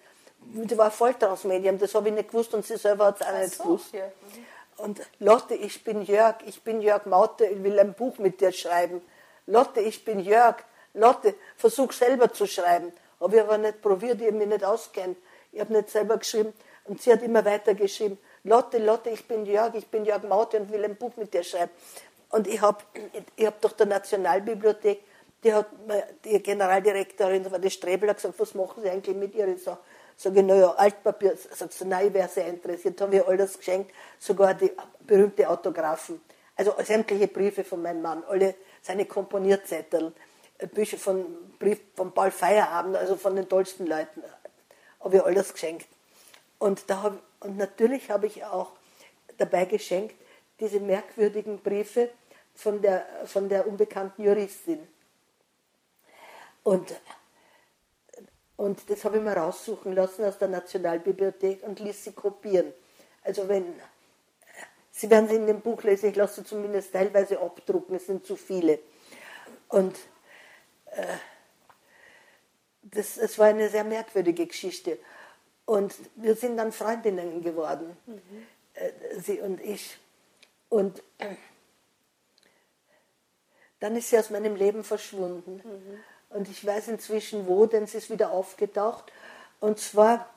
sie 0.54 0.78
war 0.78 0.92
Volltraus-Medium, 0.92 1.80
das 1.80 1.96
habe 1.96 2.10
ich 2.10 2.16
nicht 2.16 2.28
gewusst 2.28 2.54
und 2.54 2.66
sie 2.66 2.76
selber 2.76 3.06
hat 3.06 3.22
es 3.22 3.26
auch 3.26 3.40
nicht 3.40 3.54
so, 3.56 3.64
gewusst. 3.64 3.94
Ja. 3.94 4.08
Mhm. 4.08 4.55
Und 4.78 5.02
Lotte, 5.20 5.56
ich 5.56 5.84
bin 5.84 6.02
Jörg, 6.02 6.36
ich 6.46 6.62
bin 6.62 6.82
Jörg 6.82 7.06
Maute, 7.06 7.46
ich 7.46 7.64
will 7.64 7.80
ein 7.80 7.94
Buch 7.94 8.18
mit 8.18 8.42
dir 8.42 8.52
schreiben. 8.52 9.02
Lotte, 9.48 9.80
ich 9.80 10.04
bin 10.04 10.20
Jörg. 10.20 10.58
Lotte, 10.94 11.36
versuch 11.58 11.92
selber 11.92 12.32
zu 12.32 12.46
schreiben. 12.46 12.92
Habe 13.20 13.36
ich 13.36 13.42
aber 13.42 13.58
nicht 13.58 13.82
probiert, 13.82 14.20
ich 14.20 14.28
habe 14.28 14.38
mich 14.38 14.48
nicht 14.48 14.64
auskennt. 14.64 15.18
Ich 15.52 15.60
habe 15.60 15.74
nicht 15.74 15.90
selber 15.90 16.18
geschrieben. 16.18 16.54
Und 16.84 17.02
sie 17.02 17.12
hat 17.12 17.22
immer 17.22 17.44
weiter 17.46 17.74
geschrieben. 17.74 18.18
Lotte, 18.44 18.78
Lotte, 18.78 19.10
ich 19.10 19.28
bin 19.28 19.46
Jörg, 19.46 19.74
ich 19.76 19.88
bin 19.88 20.06
Jörg 20.06 20.24
Maute 20.24 20.58
und 20.58 20.72
will 20.72 20.84
ein 20.84 20.96
Buch 20.96 21.16
mit 21.16 21.34
dir 21.34 21.44
schreiben. 21.44 21.72
Und 22.30 22.48
ich 22.48 22.62
habe 22.62 22.80
ich 23.36 23.46
hab 23.46 23.62
durch 23.62 23.74
der 23.74 23.86
Nationalbibliothek 23.86 25.02
die 25.46 25.54
hat 25.54 25.68
die 26.26 26.42
Generaldirektorin 26.42 27.44
der 27.44 27.52
war 27.52 27.70
Strebler 27.70 28.16
gesagt, 28.16 28.40
was 28.40 28.56
machen 28.56 28.82
Sie 28.82 28.90
eigentlich 28.90 29.16
mit 29.16 29.36
ihr? 29.36 29.48
Ich 29.48 29.64
sage, 30.18 30.36
sag 30.36 30.38
ich, 30.38 30.44
naja, 30.44 30.72
Altpapier. 30.72 31.38
Sagt 31.38 31.74
sie, 31.74 31.86
nein, 31.86 32.08
ich 32.08 32.14
wäre 32.14 32.30
sehr 32.30 32.48
interessiert. 32.48 33.00
Haben 33.02 33.12
wir 33.12 33.28
alles 33.28 33.58
geschenkt, 33.58 33.92
sogar 34.20 34.54
die 34.54 34.72
berühmte 35.02 35.50
Autographen. 35.50 36.22
Also 36.56 36.74
sämtliche 36.84 37.28
Briefe 37.28 37.64
von 37.64 37.82
meinem 37.82 38.02
Mann, 38.02 38.24
alle 38.28 38.56
seine 38.82 39.06
Komponierzettel, 39.06 40.14
äh, 40.58 40.68
Bücher 40.68 40.98
von, 40.98 41.26
Brief 41.60 41.80
von 41.96 42.14
Paul 42.14 42.32
Feierabend, 42.32 42.96
also 42.96 43.16
von 43.16 43.36
den 43.36 43.50
tollsten 43.50 43.88
Leuten, 43.88 44.24
habe 45.02 45.18
ich 45.18 45.24
alles 45.24 45.52
geschenkt. 45.52 45.88
Und, 46.60 46.90
da 46.90 47.04
hab, 47.04 47.20
und 47.42 47.58
natürlich 47.58 48.10
habe 48.10 48.28
ich 48.28 48.46
auch 48.46 48.72
dabei 49.38 49.66
geschenkt 49.66 50.16
diese 50.60 50.80
merkwürdigen 50.80 51.60
Briefe 51.60 52.10
von 52.54 52.82
der, 52.82 53.06
von 53.26 53.50
der 53.50 53.68
unbekannten 53.68 54.24
Juristin. 54.24 54.88
Und, 56.64 56.96
und 58.58 58.90
das 58.90 59.04
habe 59.06 59.18
ich 59.18 59.24
mir 59.24 59.34
raussuchen 59.34 59.94
lassen 59.94 60.24
aus 60.26 60.38
der 60.38 60.48
Nationalbibliothek 60.48 61.64
und 61.64 61.80
ließ 61.80 62.06
sie 62.06 62.14
kopieren. 62.14 62.74
Also 63.24 63.48
wenn, 63.48 63.74
Sie 64.98 65.10
werden 65.10 65.28
sie 65.28 65.36
in 65.36 65.46
dem 65.46 65.60
Buch 65.60 65.84
lesen, 65.84 66.10
ich 66.10 66.16
lasse 66.16 66.36
sie 66.36 66.48
zumindest 66.48 66.94
teilweise 66.94 67.42
abdrucken, 67.42 67.98
es 67.98 68.06
sind 68.06 68.26
zu 68.26 68.38
viele. 68.38 68.80
Und 69.68 69.94
äh, 70.86 71.18
das, 72.82 73.16
das 73.16 73.38
war 73.38 73.48
eine 73.48 73.68
sehr 73.68 73.84
merkwürdige 73.84 74.48
Geschichte. 74.48 74.98
Und 75.66 75.94
wir 76.16 76.36
sind 76.36 76.56
dann 76.56 76.72
Freundinnen 76.72 77.42
geworden, 77.42 77.98
mhm. 78.06 78.48
äh, 78.74 79.20
sie 79.20 79.42
und 79.42 79.60
ich. 79.60 79.98
Und 80.70 81.04
äh, 81.18 81.36
dann 83.82 83.98
ist 83.98 84.12
sie 84.12 84.18
aus 84.18 84.30
meinem 84.30 84.56
Leben 84.56 84.86
verschwunden. 84.86 85.62
Mhm. 85.62 86.04
Und 86.36 86.50
ich 86.50 86.66
weiß 86.66 86.90
inzwischen 86.90 87.48
wo, 87.48 87.66
denn 87.66 87.88
sie 87.88 87.98
ist 87.98 88.10
wieder 88.10 88.32
aufgetaucht. 88.32 89.12
Und 89.60 89.80
zwar 89.80 90.30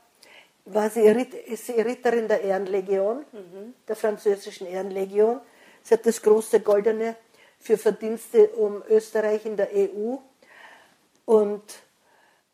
war 0.64 0.90
sie, 0.90 1.00
ist 1.00 1.67
sie 1.67 1.81
Ritterin 1.81 2.28
der 2.28 2.43
Ehrenlegion, 2.43 3.25
mhm. 3.33 3.75
der 3.87 3.97
französischen 3.97 4.67
Ehrenlegion. 4.67 5.40
Sie 5.83 5.95
hat 5.95 6.07
das 6.07 6.23
große 6.23 6.61
Goldene 6.61 7.17
für 7.59 7.76
Verdienste 7.76 8.49
um 8.50 8.83
Österreich 8.88 9.45
in 9.45 9.57
der 9.57 9.71
EU 9.75 10.17
und, 11.25 11.62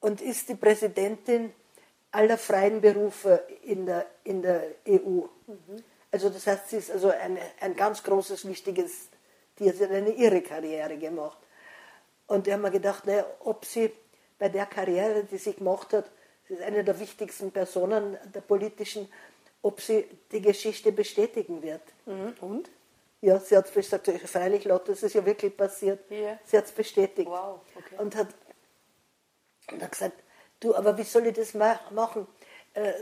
und 0.00 0.20
ist 0.22 0.48
die 0.48 0.54
Präsidentin 0.54 1.52
aller 2.12 2.38
freien 2.38 2.80
Berufe 2.80 3.44
in 3.62 3.84
der, 3.84 4.06
in 4.24 4.40
der 4.40 4.62
EU. 4.88 5.26
Mhm. 5.46 5.84
Also 6.10 6.30
das 6.30 6.46
heißt, 6.46 6.70
sie 6.70 6.76
ist 6.76 6.92
also 6.92 7.10
eine, 7.10 7.40
ein 7.60 7.76
ganz 7.76 8.02
großes, 8.02 8.48
wichtiges 8.48 9.08
die 9.58 9.68
hat 9.68 9.80
eine 9.82 10.10
irre 10.10 10.42
Karriere 10.42 10.96
gemacht. 10.96 11.38
Und 12.26 12.46
da 12.46 12.52
haben 12.52 12.62
wir 12.62 12.70
gedacht, 12.70 13.06
naja, 13.06 13.26
ob 13.40 13.64
sie 13.64 13.92
bei 14.38 14.48
der 14.48 14.66
Karriere, 14.66 15.24
die 15.24 15.38
sie 15.38 15.54
gemacht 15.54 15.92
hat, 15.92 16.10
sie 16.48 16.54
ist 16.54 16.62
eine 16.62 16.84
der 16.84 16.98
wichtigsten 16.98 17.50
Personen 17.50 18.16
der 18.34 18.40
politischen, 18.40 19.08
ob 19.62 19.80
sie 19.80 20.06
die 20.32 20.40
Geschichte 20.40 20.92
bestätigen 20.92 21.62
wird. 21.62 21.82
Mhm. 22.06 22.34
Und? 22.40 22.70
Ja, 23.20 23.38
sie 23.38 23.56
hat 23.56 23.72
gesagt, 23.72 24.10
freilich, 24.26 24.64
Lotte, 24.64 24.92
das 24.92 25.02
ist 25.02 25.14
ja 25.14 25.24
wirklich 25.24 25.56
passiert. 25.56 26.10
Yeah. 26.10 26.38
Sie 26.44 26.58
hat 26.58 26.66
es 26.66 26.72
bestätigt. 26.72 27.28
Wow, 27.28 27.60
okay. 27.74 27.96
Und 27.96 28.14
hat, 28.16 28.28
und 29.72 29.82
hat 29.82 29.92
gesagt, 29.92 30.22
du, 30.60 30.74
aber 30.74 30.96
wie 30.98 31.04
soll 31.04 31.26
ich 31.28 31.34
das 31.34 31.54
machen? 31.54 32.26
Äh, 32.74 32.92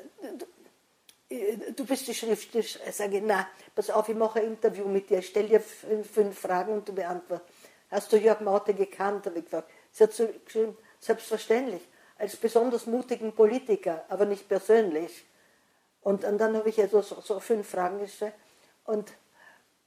äh, 1.29 1.73
du 1.75 1.85
bist 1.85 2.07
die 2.07 2.15
Schriftsteller. 2.15 2.65
Ich 2.65 2.95
sage, 2.95 3.21
na, 3.25 3.49
pass 3.75 3.91
auf, 3.91 4.09
ich 4.09 4.15
mache 4.15 4.41
ein 4.41 4.47
Interview 4.47 4.87
mit 4.87 5.11
dir, 5.11 5.19
ich 5.19 5.27
stelle 5.27 5.49
dir 5.49 5.61
fünf 5.61 6.39
Fragen 6.39 6.75
und 6.75 6.89
du 6.89 6.93
beantwortest. 6.93 7.52
Hast 7.93 8.11
du 8.11 8.17
Jörg 8.17 8.41
Maute 8.41 8.73
gekannt? 8.73 9.27
habe 9.27 9.39
ich 9.39 9.45
gefragt. 9.45 9.71
Sie 9.93 10.03
hat 10.03 10.13
so 10.15 10.27
geschrieben, 10.27 10.77
selbstverständlich, 10.99 11.83
als 12.19 12.37
besonders 12.37 12.87
mutigen 12.87 13.33
Politiker, 13.33 14.05
aber 14.09 14.25
nicht 14.25 14.49
persönlich. 14.49 15.27
Und, 16.01 16.25
und 16.25 16.39
dann 16.39 16.57
habe 16.57 16.71
ich 16.71 16.81
also 16.81 17.03
so, 17.03 17.21
so, 17.21 17.39
fünf 17.39 17.69
Fragen 17.69 18.01
gestellt 18.01 18.33
und, 18.87 19.11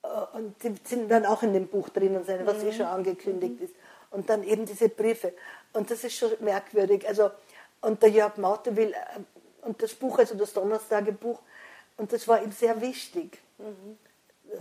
äh, 0.03 0.37
und 0.37 0.55
die 0.63 0.75
sind 0.83 1.09
dann 1.09 1.25
auch 1.25 1.41
in 1.41 1.53
dem 1.53 1.67
Buch 1.67 1.89
drinnen, 1.89 2.23
sein, 2.23 2.45
was 2.45 2.59
mhm. 2.59 2.67
eh 2.69 2.73
schon 2.73 2.85
angekündigt 2.85 3.59
mhm. 3.59 3.65
ist. 3.65 3.75
Und 4.11 4.29
dann 4.29 4.43
eben 4.43 4.65
diese 4.65 4.87
Briefe. 4.87 5.33
Und 5.73 5.89
das 5.89 6.03
ist 6.03 6.15
schon 6.15 6.31
merkwürdig. 6.39 7.07
Also, 7.07 7.31
und 7.81 8.01
der 8.03 8.09
Jörg 8.09 8.37
Maute 8.37 8.75
will 8.75 8.93
äh, 8.93 9.19
und 9.63 9.81
das 9.81 9.95
Buch, 9.95 10.19
also 10.19 10.35
das 10.35 10.53
Donnerstagebuch, 10.53 11.39
und 11.97 12.13
das 12.13 12.27
war 12.27 12.43
ihm 12.43 12.51
sehr 12.51 12.79
wichtig, 12.81 13.39
mhm. 13.57 13.97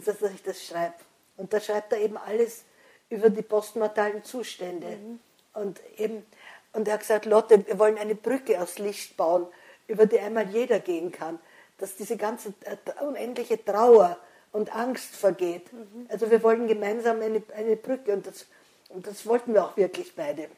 dass, 0.03 0.23
ich 0.23 0.43
das 0.43 0.65
schreibe. 0.65 0.95
Und 1.37 1.53
da 1.53 1.61
schreibt 1.61 1.93
er 1.93 1.99
eben 1.99 2.17
alles 2.17 2.65
über 3.15 3.31
die 3.31 3.43
postmortalen 3.43 4.25
Zustände. 4.25 4.97
Mhm. 4.97 5.21
Und, 5.55 5.81
eben, 5.99 6.25
und 6.73 6.89
er 6.89 6.95
hat 6.95 7.01
gesagt, 7.01 7.27
Lotte, 7.27 7.67
wir 7.67 7.79
wollen 7.79 7.99
eine 7.99 8.15
Brücke 8.15 8.61
aus 8.61 8.79
Licht 8.79 9.17
bauen, 9.17 9.47
über 9.87 10.07
die 10.07 10.19
einmal 10.19 10.49
jeder 10.49 10.81
gehen 10.81 11.13
kann, 11.13 11.39
dass 11.79 11.97
diese 11.97 12.17
ganze 12.17 12.55
äh, 12.65 12.77
unendliche 13.05 13.63
Trauer 13.65 14.19
und 14.53 14.75
Angst 14.75 15.15
vergeht. 15.15 15.73
Mhm. 15.73 16.07
Also 16.09 16.31
wir 16.31 16.43
wollen 16.43 16.67
gemeinsam 16.67 17.21
eine, 17.21 17.43
eine 17.57 17.77
Brücke 17.77 18.13
und 18.13 18.27
das, 18.27 18.47
und 18.89 19.07
das 19.07 19.27
wollten 19.27 19.55
wir 19.55 19.65
auch 19.65 19.77
wirklich 19.77 20.15
beide. 20.15 20.49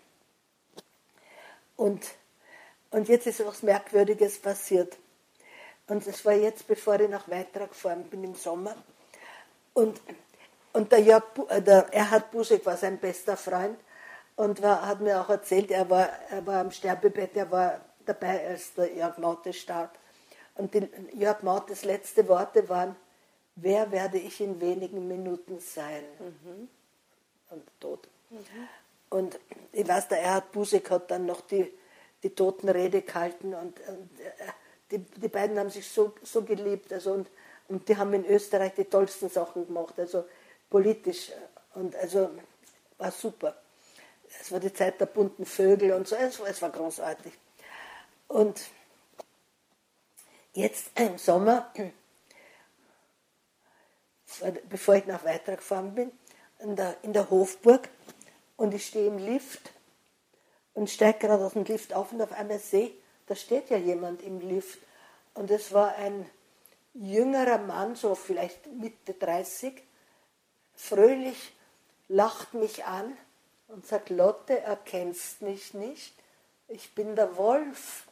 Und 1.77 2.03
und 2.91 3.09
jetzt 3.09 3.27
ist 3.27 3.45
was 3.45 3.63
Merkwürdiges 3.63 4.39
passiert. 4.39 4.97
Und 5.89 6.07
das 6.07 6.25
war 6.25 6.33
jetzt, 6.33 6.67
bevor 6.67 6.99
ich 6.99 7.09
nach 7.09 7.29
Weitra 7.29 7.67
gefahren 7.67 8.05
bin 8.05 8.25
im 8.25 8.35
Sommer. 8.35 8.75
Und, 9.75 10.01
und 10.77 10.93
der, 10.93 11.01
Jörg, 11.01 11.25
äh, 11.49 11.63
der 11.63 11.93
Erhard 11.93 12.31
Busek 12.31 12.65
war 12.67 12.77
sein 12.77 12.99
bester 12.99 13.37
Freund 13.37 13.79
und 14.37 14.63
war, 14.63 14.87
hat 14.87 15.01
mir 15.01 15.21
auch 15.21 15.31
erzählt, 15.31 15.71
er 15.71 15.89
war, 15.89 16.09
er 16.31 16.47
war 16.47 16.61
am 16.61 16.71
Sterbebett, 16.71 17.37
er 17.37 17.51
war 17.51 17.81
dabei, 18.05 18.47
als 18.47 18.75
der 18.75 18.95
Jörg 18.95 19.19
Maute 19.19 19.53
starb. 19.53 19.99
Und 20.55 20.75
die, 20.75 20.89
Jörg 21.15 21.43
Mautes 21.43 21.85
letzte 21.85 22.27
Worte 22.29 22.69
waren, 22.69 22.97
wer 23.57 23.91
werde 23.91 24.19
ich 24.19 24.41
in 24.41 24.61
wenigen 24.61 25.09
Minuten 25.09 25.59
sein? 25.61 26.05
Mhm. 26.19 26.69
Und 27.51 27.63
tot. 27.81 28.09
Mhm. 28.31 28.39
Und 29.09 29.39
ich 29.73 29.87
weiß, 29.87 30.09
der 30.09 30.21
Erhard 30.21 30.53
Busek 30.53 30.91
hat 30.91 31.11
dann 31.11 31.27
noch 31.27 31.41
die 31.43 31.73
die 32.23 32.35
Totenrede 32.35 33.03
gehalten 33.03 33.55
und, 33.55 33.79
und 33.89 34.21
äh, 34.21 34.53
die, 34.91 34.99
die 34.99 35.29
beiden 35.29 35.59
haben 35.59 35.71
sich 35.71 35.89
so, 35.89 36.13
so 36.23 36.43
geliebt 36.43 36.93
also 36.93 37.13
und, 37.13 37.29
und 37.69 37.89
die 37.89 37.97
haben 37.97 38.13
in 38.15 38.25
Österreich 38.25 38.75
die 38.75 38.85
tollsten 38.85 39.29
Sachen 39.29 39.67
gemacht, 39.67 39.95
also 39.99 40.25
politisch 40.71 41.33
und 41.75 41.95
also 41.97 42.31
war 42.99 43.11
super. 43.11 43.57
Es 44.41 44.51
war 44.51 44.61
die 44.61 44.73
Zeit 44.73 45.01
der 45.01 45.07
bunten 45.07 45.47
Vögel 45.47 45.93
und 45.93 46.09
so, 46.09 46.17
es 46.17 46.41
war, 46.41 46.49
es 46.49 46.61
war 46.63 46.71
großartig. 46.71 47.33
Und 48.29 48.61
jetzt 50.53 50.91
im 50.99 51.19
Sommer, 51.19 51.73
bevor 54.69 54.97
ich 54.97 55.07
nach 55.07 55.25
Weitra 55.25 55.55
gefahren 55.55 55.95
bin, 55.95 56.13
in 56.59 56.77
der, 56.77 56.97
in 57.03 57.13
der 57.13 57.31
Hofburg 57.31 57.89
und 58.57 58.75
ich 58.75 58.87
stehe 58.87 59.07
im 59.07 59.19
Lift 59.19 59.71
und 60.75 60.91
steige 60.91 61.27
gerade 61.27 61.45
aus 61.45 61.53
dem 61.53 61.65
Lift 61.65 61.93
auf 61.95 62.13
und 62.13 62.21
auf 62.21 62.33
einmal 62.33 62.59
sehe, 62.59 62.93
da 63.27 63.35
steht 63.35 63.71
ja 63.71 63.77
jemand 63.77 64.23
im 64.23 64.41
Lift. 64.41 64.79
Und 65.35 65.51
es 65.51 65.73
war 65.73 65.95
ein 65.97 66.29
jüngerer 66.95 67.59
Mann, 67.59 67.95
so 67.95 68.15
vielleicht 68.15 68.67
Mitte 68.67 69.15
30, 69.15 69.83
fröhlich 70.77 71.53
lacht 72.09 72.55
mich 72.55 72.85
an 72.85 73.17
und 73.69 73.87
sagt, 73.87 74.11
Lotte, 74.11 74.61
erkennst 74.61 75.43
mich 75.43 75.75
nicht, 75.75 76.15
ich 76.69 76.95
bin 76.95 77.17
der 77.17 77.37
Wolf. 77.37 78.05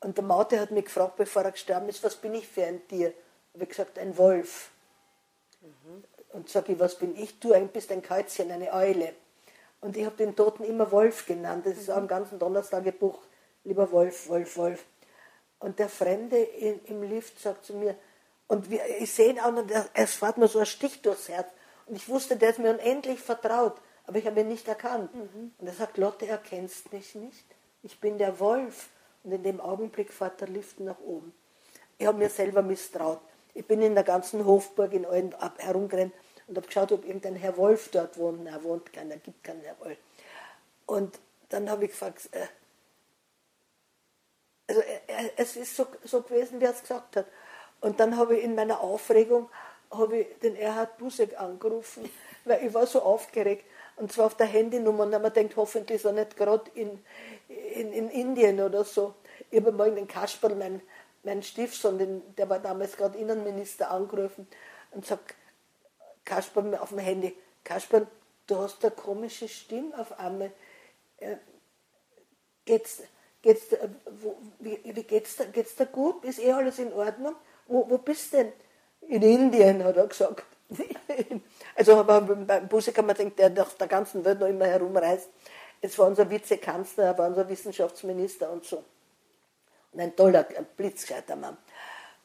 Und 0.00 0.16
der 0.16 0.24
Maute 0.24 0.60
hat 0.60 0.70
mich 0.70 0.86
gefragt, 0.86 1.16
bevor 1.16 1.42
er 1.42 1.52
gestorben 1.52 1.88
ist, 1.88 2.04
was 2.04 2.16
bin 2.16 2.34
ich 2.34 2.46
für 2.46 2.64
ein 2.64 2.86
Tier? 2.86 3.12
Habe 3.52 3.64
ich 3.64 3.70
gesagt, 3.70 3.98
ein 3.98 4.16
Wolf. 4.16 4.70
Mhm. 5.60 6.04
Und 6.32 6.48
sage 6.48 6.72
ich, 6.72 6.78
was 6.78 6.96
bin 6.96 7.16
ich? 7.16 7.40
Du 7.40 7.52
bist 7.68 7.90
ein 7.90 8.02
Käuzchen, 8.02 8.50
eine 8.52 8.72
Eule. 8.72 9.14
Und 9.80 9.96
ich 9.96 10.04
habe 10.04 10.16
den 10.16 10.36
Toten 10.36 10.64
immer 10.64 10.90
Wolf 10.92 11.26
genannt. 11.26 11.66
Das 11.66 11.78
ist 11.78 11.90
auch 11.90 11.96
im 11.96 12.08
ganzen 12.08 12.38
Donnerstagebuch, 12.38 13.18
lieber 13.64 13.90
Wolf, 13.90 14.28
Wolf, 14.28 14.56
Wolf. 14.56 14.84
Und 15.58 15.78
der 15.78 15.88
Fremde 15.88 16.38
im 16.38 17.02
Lift 17.02 17.40
sagt 17.40 17.64
zu 17.64 17.74
mir, 17.74 17.96
und 18.46 18.70
wir, 18.70 18.80
ich 19.00 19.12
sehe 19.12 19.30
ihn 19.30 19.40
auch, 19.40 19.48
und 19.48 19.70
es 19.94 20.14
fährt 20.14 20.38
mir 20.38 20.48
so 20.48 20.60
ein 20.60 20.66
Stich 20.66 21.02
durchs 21.02 21.28
Herz. 21.28 21.48
Und 21.88 21.96
ich 21.96 22.08
wusste, 22.08 22.36
der 22.36 22.50
ist 22.50 22.58
mir 22.58 22.70
unendlich 22.70 23.20
vertraut, 23.20 23.80
aber 24.06 24.18
ich 24.18 24.26
habe 24.26 24.40
ihn 24.40 24.48
nicht 24.48 24.68
erkannt. 24.68 25.14
Mhm. 25.14 25.52
Und 25.58 25.66
er 25.66 25.72
sagt, 25.72 25.96
Lotte, 25.96 26.26
erkennst 26.26 26.92
mich 26.92 27.14
nicht? 27.14 27.44
Ich 27.82 28.00
bin 28.00 28.18
der 28.18 28.38
Wolf. 28.40 28.90
Und 29.24 29.32
in 29.32 29.42
dem 29.42 29.60
Augenblick 29.60 30.12
fährt 30.12 30.40
der 30.40 30.48
Lift 30.48 30.80
nach 30.80 30.98
oben. 31.00 31.34
Ich 31.98 32.06
habe 32.06 32.18
mir 32.18 32.28
selber 32.28 32.62
misstraut. 32.62 33.20
Ich 33.54 33.66
bin 33.66 33.82
in 33.82 33.94
der 33.94 34.04
ganzen 34.04 34.44
Hofburg 34.44 34.92
in 34.92 35.04
allen 35.04 35.34
herumgerannt 35.58 36.12
und 36.46 36.56
habe 36.56 36.66
geschaut, 36.66 36.92
ob 36.92 37.04
irgendein 37.04 37.36
Herr 37.36 37.56
Wolf 37.56 37.88
dort 37.90 38.16
wohnt. 38.18 38.44
Na, 38.44 38.62
wohnt 38.62 38.92
keiner, 38.92 39.16
gibt 39.16 39.42
keinen 39.42 39.62
Herr 39.62 39.78
Wolf. 39.80 39.98
Und 40.86 41.18
dann 41.48 41.68
habe 41.68 41.86
ich 41.86 41.90
gefragt, 41.90 42.28
äh, 42.32 42.46
also 44.68 44.80
äh, 44.80 45.30
es 45.36 45.56
ist 45.56 45.74
so, 45.74 45.86
so 46.04 46.22
gewesen, 46.22 46.60
wie 46.60 46.64
er 46.64 46.70
es 46.70 46.82
gesagt 46.82 47.16
hat. 47.16 47.26
Und 47.80 48.00
dann 48.00 48.16
habe 48.16 48.36
ich 48.36 48.44
in 48.44 48.54
meiner 48.54 48.80
Aufregung 48.80 49.50
habe 49.90 50.18
ich 50.18 50.38
den 50.40 50.56
Erhard 50.56 50.98
Busek 50.98 51.38
angerufen, 51.40 52.08
weil 52.44 52.66
ich 52.66 52.74
war 52.74 52.86
so 52.86 53.02
aufgeregt. 53.02 53.64
Und 53.96 54.12
zwar 54.12 54.26
auf 54.26 54.36
der 54.36 54.46
Handynummer. 54.46 55.04
Und 55.04 55.10
man 55.10 55.32
denkt, 55.32 55.56
hoffentlich 55.56 55.96
ist 55.96 56.04
er 56.04 56.12
nicht 56.12 56.36
gerade 56.36 56.70
in, 56.74 57.02
in, 57.48 57.92
in 57.92 58.10
Indien 58.10 58.60
oder 58.60 58.84
so. 58.84 59.14
Ich 59.50 59.60
habe 59.60 59.72
mal 59.72 59.92
den 59.92 60.06
Kasperl, 60.06 60.54
mein, 60.54 60.80
mein 61.24 61.42
Stiefsohn, 61.42 61.98
den, 61.98 62.34
der 62.36 62.48
war 62.48 62.60
damals 62.60 62.96
gerade 62.96 63.18
Innenminister, 63.18 63.90
angerufen 63.90 64.46
und 64.92 65.06
sagt, 65.06 65.34
Kasperl 66.24 66.76
auf 66.76 66.90
dem 66.90 66.98
Handy, 66.98 67.36
Kasperl, 67.64 68.06
du 68.46 68.58
hast 68.58 68.84
eine 68.84 68.94
komische 68.94 69.48
Stimme 69.48 69.98
auf 69.98 70.18
einmal. 70.18 70.52
Äh, 71.18 71.36
geht's, 72.64 73.02
geht's, 73.42 73.72
äh, 73.72 73.88
wo, 74.20 74.36
wie, 74.60 74.78
wie 74.84 75.02
geht's, 75.02 75.36
geht's 75.52 75.74
da 75.74 75.84
gut? 75.86 76.24
Ist 76.24 76.38
eh 76.38 76.52
alles 76.52 76.78
in 76.78 76.92
Ordnung? 76.92 77.34
Wo, 77.66 77.88
wo 77.88 77.98
bist 77.98 78.32
du 78.32 78.38
denn? 78.38 78.52
In 79.08 79.22
Indien, 79.22 79.82
hat 79.84 79.96
er 79.96 80.06
gesagt. 80.06 80.44
also 81.76 82.04
beim 82.04 82.68
Busse 82.68 82.92
man 83.02 83.16
denken, 83.16 83.36
der 83.36 83.62
auf 83.62 83.74
der 83.76 83.86
ganzen 83.86 84.24
Welt 84.24 84.38
noch 84.38 84.48
immer 84.48 84.66
herumreist. 84.66 85.30
Es 85.80 85.98
war 85.98 86.06
unser 86.06 86.28
Vizekanzler, 86.28 87.04
er 87.04 87.18
war 87.18 87.28
unser 87.28 87.48
Wissenschaftsminister 87.48 88.50
und 88.50 88.64
so. 88.64 88.84
Und 89.92 90.00
ein 90.00 90.14
toller, 90.14 90.46
ein 90.56 90.66
blitzgescheiter 90.76 91.36
Mann. 91.36 91.56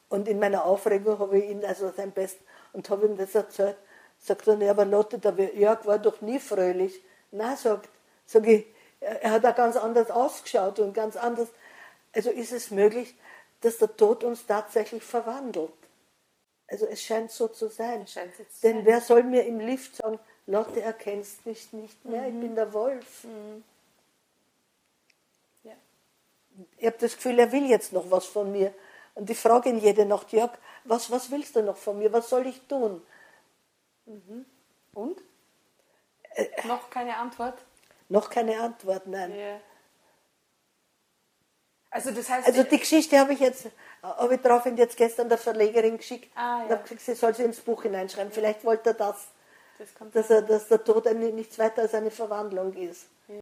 Und 0.10 0.28
in 0.28 0.40
meiner 0.40 0.66
Aufregung 0.66 1.18
habe 1.20 1.40
ich 1.40 1.50
ihn, 1.50 1.64
also 1.64 1.92
sein 1.96 2.12
Best, 2.12 2.38
und 2.74 2.90
habe 2.90 3.06
ihm 3.06 3.18
das 3.18 3.34
erzählt. 3.34 3.78
Sagt 4.20 4.48
er, 4.48 4.58
ja, 4.58 4.72
aber 4.72 4.86
Lotte, 4.86 5.20
der 5.20 5.56
Jörg 5.56 5.86
war 5.86 6.00
doch 6.00 6.22
nie 6.22 6.40
fröhlich. 6.40 7.02
Na, 7.32 7.56
sagt, 7.56 7.90
sag 8.26 8.46
ich, 8.48 8.66
er 9.00 9.32
hat 9.32 9.46
auch 9.46 9.56
ganz 9.56 9.78
anders 9.78 10.12
ausgeschaut 10.12 10.80
und 10.80 10.94
ganz 10.94 11.16
anders. 11.16 11.48
Also 12.14 12.30
ist 12.30 12.52
es 12.52 12.72
möglich, 12.72 13.16
dass 13.62 13.78
der 13.78 13.96
Tod 13.96 14.24
uns 14.24 14.46
tatsächlich 14.46 15.04
verwandelt. 15.04 15.72
Also 16.74 16.88
es 16.88 17.04
scheint 17.04 17.30
so 17.30 17.50
zu 17.50 17.68
sein. 17.68 18.08
Denn 18.64 18.78
sein. 18.78 18.86
wer 18.86 19.00
soll 19.00 19.22
mir 19.22 19.46
im 19.46 19.60
Lift 19.60 19.98
sagen, 19.98 20.18
Lotte, 20.48 20.82
erkennst 20.82 21.46
mich 21.46 21.72
nicht 21.72 22.04
mehr, 22.04 22.28
ich 22.28 22.34
bin 22.34 22.56
der 22.56 22.74
Wolf. 22.74 23.28
Ja. 25.64 25.74
Ich 26.80 26.88
habe 26.88 26.98
das 26.98 27.16
Gefühl, 27.16 27.38
er 27.38 27.52
will 27.52 27.70
jetzt 27.70 27.94
noch 27.94 28.10
was 28.10 28.26
von 28.26 28.52
mir. 28.52 28.74
Und 29.14 29.30
ich 29.30 29.38
frage 29.38 29.70
ihn 29.70 29.78
jede 29.78 30.04
Nacht, 30.04 30.34
Jörg, 30.34 30.50
was, 30.84 31.12
was 31.12 31.30
willst 31.30 31.56
du 31.56 31.62
noch 31.62 31.78
von 31.78 32.00
mir? 32.00 32.12
Was 32.12 32.28
soll 32.28 32.48
ich 32.48 32.60
tun? 32.68 33.06
Und? 34.96 35.22
Noch 36.64 36.90
keine 36.90 37.18
Antwort? 37.18 37.60
Noch 38.10 38.32
keine 38.32 38.60
Antwort, 38.60 39.06
nein. 39.06 39.38
Ja. 39.38 39.60
Also 41.94 42.10
das 42.12 42.28
heißt, 42.30 42.48
Also 42.48 42.64
die 42.64 42.80
Geschichte 42.80 43.20
habe 43.20 43.34
ich 43.34 43.40
jetzt, 43.40 43.68
habe 44.02 44.34
ich 44.36 44.42
daraufhin 44.42 44.76
jetzt 44.78 44.98
gestern 44.98 45.30
der 45.30 45.38
Verlegerin 45.38 45.98
geschickt 45.98 46.32
Ah, 46.36 46.64
und 46.64 46.70
ja. 46.70 46.76
habe 46.78 46.84
gesagt, 46.84 47.02
sie 47.02 47.14
soll 47.14 47.36
sie 47.36 47.44
ins 47.44 47.60
Buch 47.62 47.84
hineinschreiben. 47.84 48.32
Vielleicht 48.32 48.64
wollte 48.66 48.90
er 48.90 48.94
das, 48.96 49.28
das 49.78 49.90
dass, 50.12 50.30
er, 50.32 50.42
dass 50.42 50.68
der 50.68 50.84
Tod 50.84 51.06
eine, 51.08 51.30
nichts 51.32 51.60
weiter 51.60 51.84
als 51.84 51.94
eine 51.94 52.10
Verwandlung 52.10 52.74
ist. 52.74 53.06
Ja. 53.28 53.40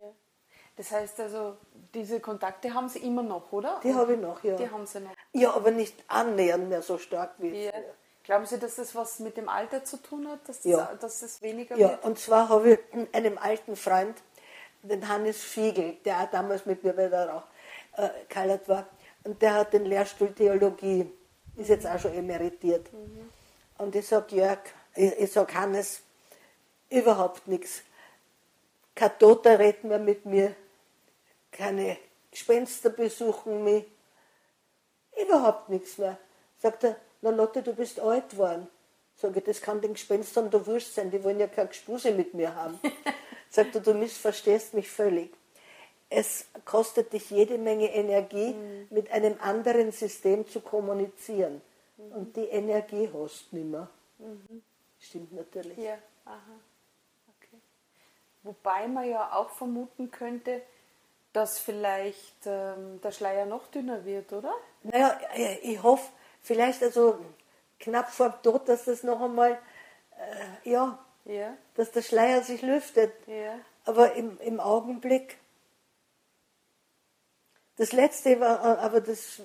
Das 0.76 0.92
heißt 0.92 1.20
also, 1.22 1.56
diese 1.94 2.20
Kontakte 2.20 2.74
haben 2.74 2.90
Sie 2.90 3.00
immer 3.00 3.24
noch, 3.24 3.52
oder? 3.54 3.80
Die 3.84 3.94
habe 3.94 4.14
ich 4.16 4.20
noch, 4.20 4.44
ja. 4.44 4.56
Die 4.56 4.70
haben 4.70 4.86
Sie 4.86 5.00
noch. 5.00 5.12
Ja, 5.34 5.54
aber 5.54 5.72
nicht 5.72 5.96
annähernd 6.10 6.68
mehr 6.70 6.82
so 6.82 6.98
stark 6.98 7.32
wie 7.38 7.66
Ja. 7.66 7.72
früher. 7.72 7.84
Glauben 8.24 8.46
Sie, 8.46 8.60
dass 8.60 8.76
das 8.76 8.94
was 8.96 9.20
mit 9.20 9.38
dem 9.38 9.48
Alter 9.50 9.84
zu 9.86 9.98
tun 9.98 10.28
hat, 10.30 10.40
dass 10.48 10.58
das, 10.62 10.66
Ja. 10.72 10.92
dass 11.00 11.22
das 11.22 11.42
weniger 11.42 11.76
Ja, 11.78 11.90
wird? 11.92 12.04
und 12.04 12.20
zwar 12.20 12.50
habe 12.50 12.74
ich 12.74 12.80
einem 13.14 13.38
alten 13.38 13.76
Freund, 13.76 14.16
den 14.84 15.08
Hannes 15.08 15.42
Fiegel, 15.42 15.94
der 16.06 16.22
auch 16.22 16.32
damals 16.32 16.66
mit 16.66 16.84
mir 16.84 16.94
bei 16.94 17.08
der 17.08 17.30
Rauch 17.30 17.44
äh, 17.98 18.10
geheiratet 18.28 18.70
war, 18.70 18.88
und 19.24 19.42
der 19.42 19.54
hat 19.54 19.74
den 19.74 19.86
Lehrstuhl 19.86 20.34
Theologie, 20.34 21.12
ist 21.56 21.70
jetzt 21.70 21.86
auch 21.86 22.00
schon 22.00 22.14
emeritiert. 22.14 22.88
Und 23.78 23.96
ich 23.96 24.08
sage, 24.08 24.36
Jörg, 24.36 24.60
ich, 24.96 25.12
ich 25.20 25.32
sage, 25.32 25.54
Hannes, 25.54 26.02
überhaupt 26.90 27.48
nichts. 27.48 27.82
Kein 28.96 29.18
Toter 29.20 29.60
redet 29.60 29.84
mehr 29.84 30.00
mit 30.00 30.26
mir, 30.26 30.56
keine 31.52 31.98
Gespenster 32.32 32.90
besuchen 32.90 33.64
mich, 33.64 33.86
überhaupt 35.22 35.70
nichts 35.70 35.98
mehr. 35.98 36.18
Sagt 36.60 36.84
er, 36.84 36.96
na 37.22 37.30
Lotte, 37.30 37.62
du 37.62 37.74
bist 37.74 38.00
alt 38.00 38.30
geworden. 38.30 38.68
Sag 39.16 39.36
ich, 39.36 39.44
das 39.44 39.62
kann 39.62 39.82
den 39.82 39.94
Gespenstern 39.94 40.50
da 40.50 40.66
wurscht 40.66 40.94
sein, 40.94 41.12
die 41.12 41.24
wollen 41.24 41.40
ja 41.40 41.48
keine 41.48 41.68
Gespuse 41.68 42.12
mit 42.12 42.34
mir 42.34 42.56
haben. 42.56 42.80
Sagt 43.50 43.76
er, 43.76 43.82
du 43.82 43.94
missverstehst 43.94 44.74
mich 44.74 44.90
völlig. 44.90 45.32
Es 46.14 46.46
kostet 46.66 47.14
dich 47.14 47.30
jede 47.30 47.58
Menge 47.58 47.90
Energie, 47.94 48.54
mit 48.90 49.10
einem 49.12 49.38
anderen 49.42 49.92
System 49.94 50.46
zu 50.46 50.60
kommunizieren. 50.60 51.62
Und 51.98 52.36
die 52.36 52.46
Energie 52.46 53.10
hast 53.14 53.48
du 53.52 53.56
nicht 53.56 53.70
mehr. 53.72 53.88
Stimmt 55.00 55.32
natürlich. 55.34 55.78
Ja, 55.78 55.98
aha. 56.26 56.36
Okay. 57.40 57.58
Wobei 58.44 58.88
man 58.88 59.10
ja 59.10 59.32
auch 59.34 59.52
vermuten 59.52 60.12
könnte, 60.12 60.62
dass 61.32 61.60
vielleicht 61.60 62.46
ähm, 62.46 63.00
der 63.02 63.12
Schleier 63.12 63.46
noch 63.46 63.68
dünner 63.68 64.04
wird, 64.04 64.34
oder? 64.34 64.54
Naja, 64.84 65.18
ich 65.62 65.82
hoffe, 65.82 66.12
vielleicht 66.42 66.84
also 66.84 67.20
knapp 67.80 68.10
vor 68.12 68.30
dem 68.32 68.42
Tod, 68.44 68.68
dass 68.68 68.84
das 68.84 69.04
noch 69.04 69.22
einmal, 69.22 69.58
äh, 70.64 70.70
ja, 70.70 71.00
Ja, 71.24 71.56
dass 71.76 71.92
der 71.92 72.02
Schleier 72.02 72.42
sich 72.44 72.62
lüftet. 72.64 73.14
ja. 73.28 73.58
Aber 73.86 74.14
im, 74.14 74.38
im 74.42 74.60
Augenblick, 74.60 75.38
das 77.82 77.94
letzte 77.94 78.40
war 78.40 78.64
äh, 78.64 78.80
aber 78.80 79.02
das 79.02 79.42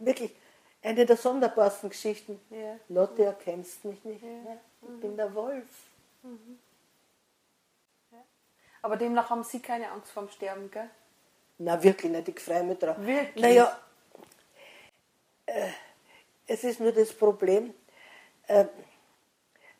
wirklich 0.00 0.36
eine 0.82 1.06
der 1.06 1.16
sonderbarsten 1.16 1.88
Geschichten. 1.88 2.38
Ja. 2.50 2.78
Lotte, 2.90 3.24
erkennst 3.24 3.82
mich 3.86 4.04
nicht 4.04 4.22
mehr. 4.22 4.58
Ich 4.82 5.00
bin 5.00 5.16
der 5.16 5.34
Wolf. 5.34 5.64
Aber 8.82 8.96
demnach 8.98 9.30
haben 9.30 9.42
Sie 9.42 9.60
keine 9.60 9.90
Angst 9.90 10.12
vorm 10.12 10.28
Sterben, 10.28 10.70
gell? 10.70 10.90
Na, 11.56 11.82
wirklich 11.82 12.12
nicht, 12.12 12.28
ich 12.28 12.40
freue 12.40 12.62
mich 12.62 12.78
drauf. 12.78 12.96
Wirklich? 13.00 13.42
Naja, 13.42 13.80
äh, 15.46 15.70
es 16.46 16.64
ist 16.64 16.80
nur 16.80 16.92
das 16.92 17.10
Problem, 17.14 17.72
äh, 18.48 18.66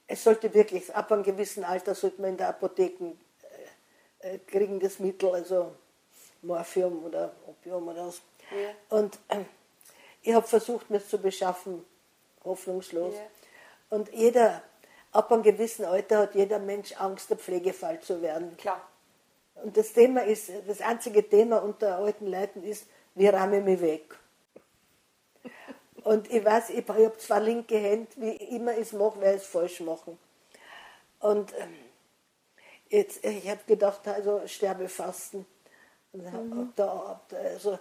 es 0.06 0.24
sollte 0.24 0.52
wirklich, 0.54 0.94
ab 0.94 1.12
einem 1.12 1.22
gewissen 1.24 1.62
Alter 1.62 1.94
sollte 1.94 2.22
man 2.22 2.30
in 2.30 2.36
der 2.38 2.48
Apotheke 2.48 3.16
äh, 4.22 4.34
äh, 4.34 4.38
kriegen 4.38 4.80
das 4.80 4.98
Mittel, 4.98 5.34
also 5.34 5.76
Morphium 6.42 7.04
oder 7.04 7.32
Opium 7.46 7.88
oder 7.88 8.06
was. 8.06 8.20
Ja. 8.50 8.98
Und 8.98 9.18
äh, 9.28 9.44
ich 10.22 10.34
habe 10.34 10.46
versucht, 10.46 10.90
mir 10.90 10.98
es 10.98 11.08
zu 11.08 11.18
beschaffen, 11.18 11.84
hoffnungslos. 12.44 13.14
Ja. 13.14 13.96
Und 13.96 14.12
jeder, 14.12 14.62
ab 15.12 15.32
einem 15.32 15.42
gewissen 15.42 15.84
Alter 15.84 16.18
hat 16.20 16.34
jeder 16.34 16.58
Mensch 16.58 16.92
Angst, 16.98 17.30
der 17.30 17.38
Pflegefall 17.38 18.00
zu 18.00 18.20
werden. 18.22 18.56
Klar. 18.56 18.86
Und 19.54 19.76
das 19.76 19.92
Thema 19.92 20.22
ist, 20.24 20.50
das 20.66 20.80
einzige 20.80 21.28
Thema 21.28 21.62
unter 21.62 21.96
alten 21.98 22.26
Leuten 22.26 22.62
ist, 22.62 22.86
wie 23.14 23.28
räume 23.28 23.58
ich 23.58 23.64
mich 23.64 23.80
weg? 23.80 24.14
Und 26.04 26.30
ich 26.32 26.44
weiß, 26.44 26.70
ich 26.70 26.88
habe 26.88 27.16
zwei 27.18 27.40
linke 27.40 27.76
Hände, 27.76 28.08
wie 28.16 28.30
ich 28.30 28.52
immer 28.52 28.76
es 28.76 28.92
mache, 28.92 29.20
werde 29.20 29.36
ich 29.36 29.42
es 29.42 29.48
falsch 29.48 29.80
machen. 29.80 30.18
Und 31.20 31.52
ähm, 31.58 31.74
jetzt, 32.88 33.24
ich 33.24 33.48
habe 33.48 33.60
gedacht, 33.66 34.06
also 34.06 34.40
Sterbefasten. 34.46 35.44
Hab 36.26 36.76
da, 36.76 37.20
also, 37.36 37.78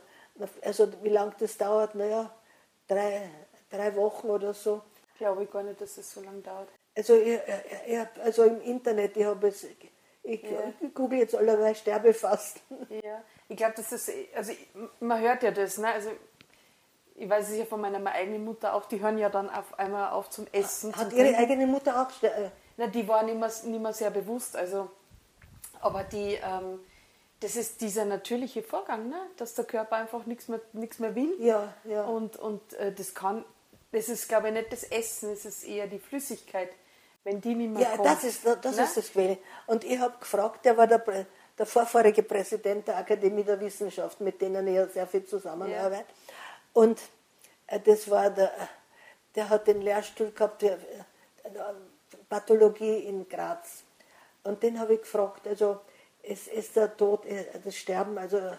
also 0.64 0.92
wie 1.04 1.10
lange 1.10 1.34
das 1.40 1.58
dauert, 1.58 1.96
naja, 1.96 2.30
drei, 2.88 3.30
drei 3.70 3.96
Wochen 3.96 4.28
oder 4.30 4.54
so. 4.54 4.82
Glaube 5.18 5.44
ich 5.44 5.52
gar 5.52 5.64
nicht, 5.64 5.82
dass 5.82 5.98
es 5.98 6.12
so 6.12 6.22
lange 6.22 6.42
dauert. 6.42 6.70
Also, 6.96 7.16
ich, 7.16 7.40
ich, 7.88 8.00
also 8.24 8.44
im 8.44 8.62
Internet, 8.62 9.16
ich 9.18 9.26
habe 9.26 9.48
es, 9.48 9.64
ich, 10.24 10.44
Ja. 10.44 10.74
ich 10.82 10.94
google 10.94 11.20
jetzt 11.20 11.36
allerlei 11.36 11.74
Sterbefasten. 11.74 12.62
Ja, 13.04 13.22
ich 13.48 13.56
glaube, 13.58 13.74
das, 13.78 13.92
also 14.36 14.52
ich- 14.52 14.68
man 15.00 15.20
hört 15.22 15.44
ja 15.44 15.52
das, 15.52 15.78
ne? 15.78 15.88
Also 15.92 16.10
ich 17.16 17.28
weiß 17.30 17.50
es 17.50 17.58
ja 17.58 17.66
von 17.66 17.82
meiner 17.82 18.12
eigenen 18.12 18.44
Mutter 18.46 18.74
auch, 18.74 18.86
die 18.86 19.00
hören 19.02 19.18
ja 19.18 19.30
dann 19.30 19.50
auf 19.50 19.78
einmal 19.80 20.12
auf 20.12 20.30
zum 20.30 20.46
Essen. 20.52 20.94
Hat 20.96 21.10
zum 21.10 21.18
ihre 21.18 21.28
Trinken. 21.30 21.42
eigene 21.42 21.68
Mutter 21.68 22.02
auch 22.02 22.24
äh, 22.24 22.50
Na, 22.78 22.88
die 22.88 23.08
war 23.08 23.24
nicht 23.24 23.40
mehr, 23.40 23.48
nicht 23.66 23.82
mehr 23.82 23.94
sehr 23.94 24.12
bewusst, 24.12 24.56
also, 24.56 24.90
aber 25.82 26.04
die, 26.04 26.36
ähm, 26.36 26.80
das 27.40 27.56
ist 27.56 27.82
dieser 27.82 28.06
natürliche 28.06 28.64
Vorgang, 28.64 29.10
ne? 29.10 29.20
dass 29.38 29.54
der 29.54 29.66
Körper 29.66 29.96
einfach 29.98 30.26
nichts 30.26 30.48
mehr, 30.48 30.60
nichts 30.74 31.00
mehr 31.00 31.14
will. 31.16 31.36
Ja, 31.40 31.74
ja. 31.84 32.04
Und, 32.04 32.38
und 32.38 32.74
äh, 32.74 32.92
das 32.92 33.14
kann, 33.14 33.46
das 33.92 34.10
ist 34.10 34.28
glaube 34.28 34.48
ich 34.48 34.54
nicht 34.54 34.72
das 34.72 34.84
Essen, 34.84 35.32
es 35.32 35.46
ist 35.46 35.64
eher 35.64 35.88
die 35.88 36.00
Flüssigkeit, 36.00 36.70
wenn 37.24 37.40
die 37.42 37.56
nicht 37.56 37.72
mehr 37.74 37.82
Ja, 37.84 37.96
kommt. 37.96 38.08
das 38.08 38.24
ist 38.24 38.46
das, 38.46 38.76
ne? 38.78 38.84
ist 38.84 38.98
das 38.98 39.12
Quelle. 39.12 39.38
Und 39.68 39.84
ich 39.84 40.00
habe 40.00 40.18
gefragt, 40.20 40.66
der 40.66 40.78
war 40.78 40.88
der, 40.88 41.04
der 41.58 41.66
vorvorige 41.66 42.24
Präsident 42.24 42.88
der 42.88 42.98
Akademie 42.98 43.44
der 43.44 43.60
Wissenschaft, 43.60 44.20
mit 44.22 44.42
denen 44.42 44.68
ich 44.68 44.76
ja 44.76 44.88
sehr 44.88 45.08
viel 45.08 45.26
zusammenarbeite. 45.26 46.06
Und 46.74 47.00
äh, 47.68 47.80
das 47.80 48.10
war 48.10 48.30
der, 48.32 48.52
der 49.36 49.50
hat 49.50 49.68
den 49.68 49.82
Lehrstuhl 49.82 50.32
gehabt, 50.32 50.62
der, 50.64 50.74
äh, 50.74 50.80
Pathologie 52.30 52.98
in 53.00 53.28
Graz. 53.30 53.84
Und 54.44 54.64
den 54.64 54.80
habe 54.80 54.96
ich 54.96 55.02
gefragt, 55.02 55.48
also 55.48 55.80
ist, 56.28 56.48
ist 56.48 56.76
der 56.76 56.96
Tod, 56.96 57.26
äh, 57.26 57.46
das 57.64 57.76
Sterben, 57.76 58.18
also 58.18 58.38
äh, 58.38 58.52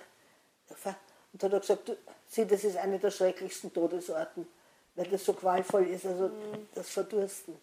und 1.33 1.43
da 1.43 1.47
hat 1.47 1.53
er 1.53 1.61
gesagt, 1.61 1.89
du, 1.89 1.97
sieh, 2.27 2.45
das 2.47 2.65
ist 2.65 2.77
eine 2.77 2.99
der 2.99 3.11
schrecklichsten 3.11 3.73
Todesarten, 3.73 4.47
weil 4.97 5.07
das 5.07 5.25
so 5.25 5.33
qualvoll 5.35 5.87
ist, 5.89 6.07
also 6.07 6.31
das 6.75 6.89
Verdursten. 6.91 7.55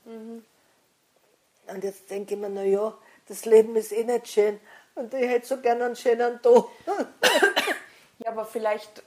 Und 1.67 1.83
jetzt 1.83 2.09
denke 2.09 2.35
ich 2.35 2.39
mir, 2.39 2.49
naja, 2.49 2.95
das 3.27 3.45
Leben 3.45 3.75
ist 3.75 3.91
eh 3.91 4.03
nicht 4.03 4.27
schön 4.27 4.59
und 4.95 5.13
ich 5.13 5.27
hätte 5.27 5.47
so 5.47 5.57
gerne 5.57 5.85
einen 5.85 5.95
schönen 5.95 6.41
Tod. 6.41 6.69
Ja, 8.19 8.31
aber 8.31 8.45
vielleicht 8.45 9.03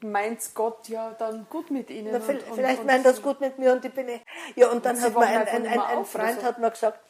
meint 0.00 0.40
Gott 0.54 0.86
ja 0.90 1.12
dann 1.18 1.46
gut 1.48 1.70
mit 1.70 1.88
ihnen. 1.88 2.08
Na, 2.12 2.18
und- 2.18 2.24
vielleicht 2.24 2.50
und- 2.50 2.80
und 2.80 2.86
meint 2.86 3.06
das 3.06 3.16
sie- 3.16 3.22
gut 3.22 3.40
mit 3.40 3.58
mir 3.58 3.72
und 3.72 3.82
ich 3.86 3.92
bin 3.94 4.06
eh- 4.08 4.20
Ja, 4.54 4.70
und 4.70 4.84
dann 4.84 4.96
sie 4.96 5.04
hat 5.04 5.14
mir 5.14 5.20
ein, 5.26 5.48
ein, 5.48 5.66
ein, 5.66 5.80
ein 5.80 6.04
Freund 6.04 6.42
hat 6.42 6.58
mir 6.58 6.70
gesagt, 6.70 7.00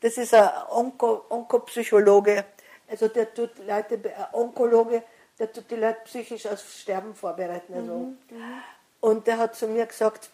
das 0.00 0.16
ist 0.18 0.34
ein 0.34 0.48
Onko, 0.70 1.24
Onkopsychologe, 1.28 2.44
also 2.88 3.08
der 3.08 3.32
tut 3.32 3.50
Leute, 3.66 3.94
ein 4.04 4.26
Onkologe, 4.34 5.02
der 5.38 5.52
tut 5.52 5.70
die 5.70 5.76
Leute 5.76 5.98
psychisch 6.04 6.46
aufs 6.46 6.80
Sterben 6.80 7.14
vorbereiten. 7.14 7.74
Also. 7.74 7.92
Mhm, 7.92 8.18
Und 9.00 9.26
der 9.26 9.38
hat 9.38 9.56
zu 9.56 9.66
mir 9.66 9.86
gesagt, 9.86 10.30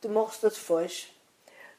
du 0.00 0.08
machst 0.08 0.42
das 0.44 0.56
falsch. 0.56 1.12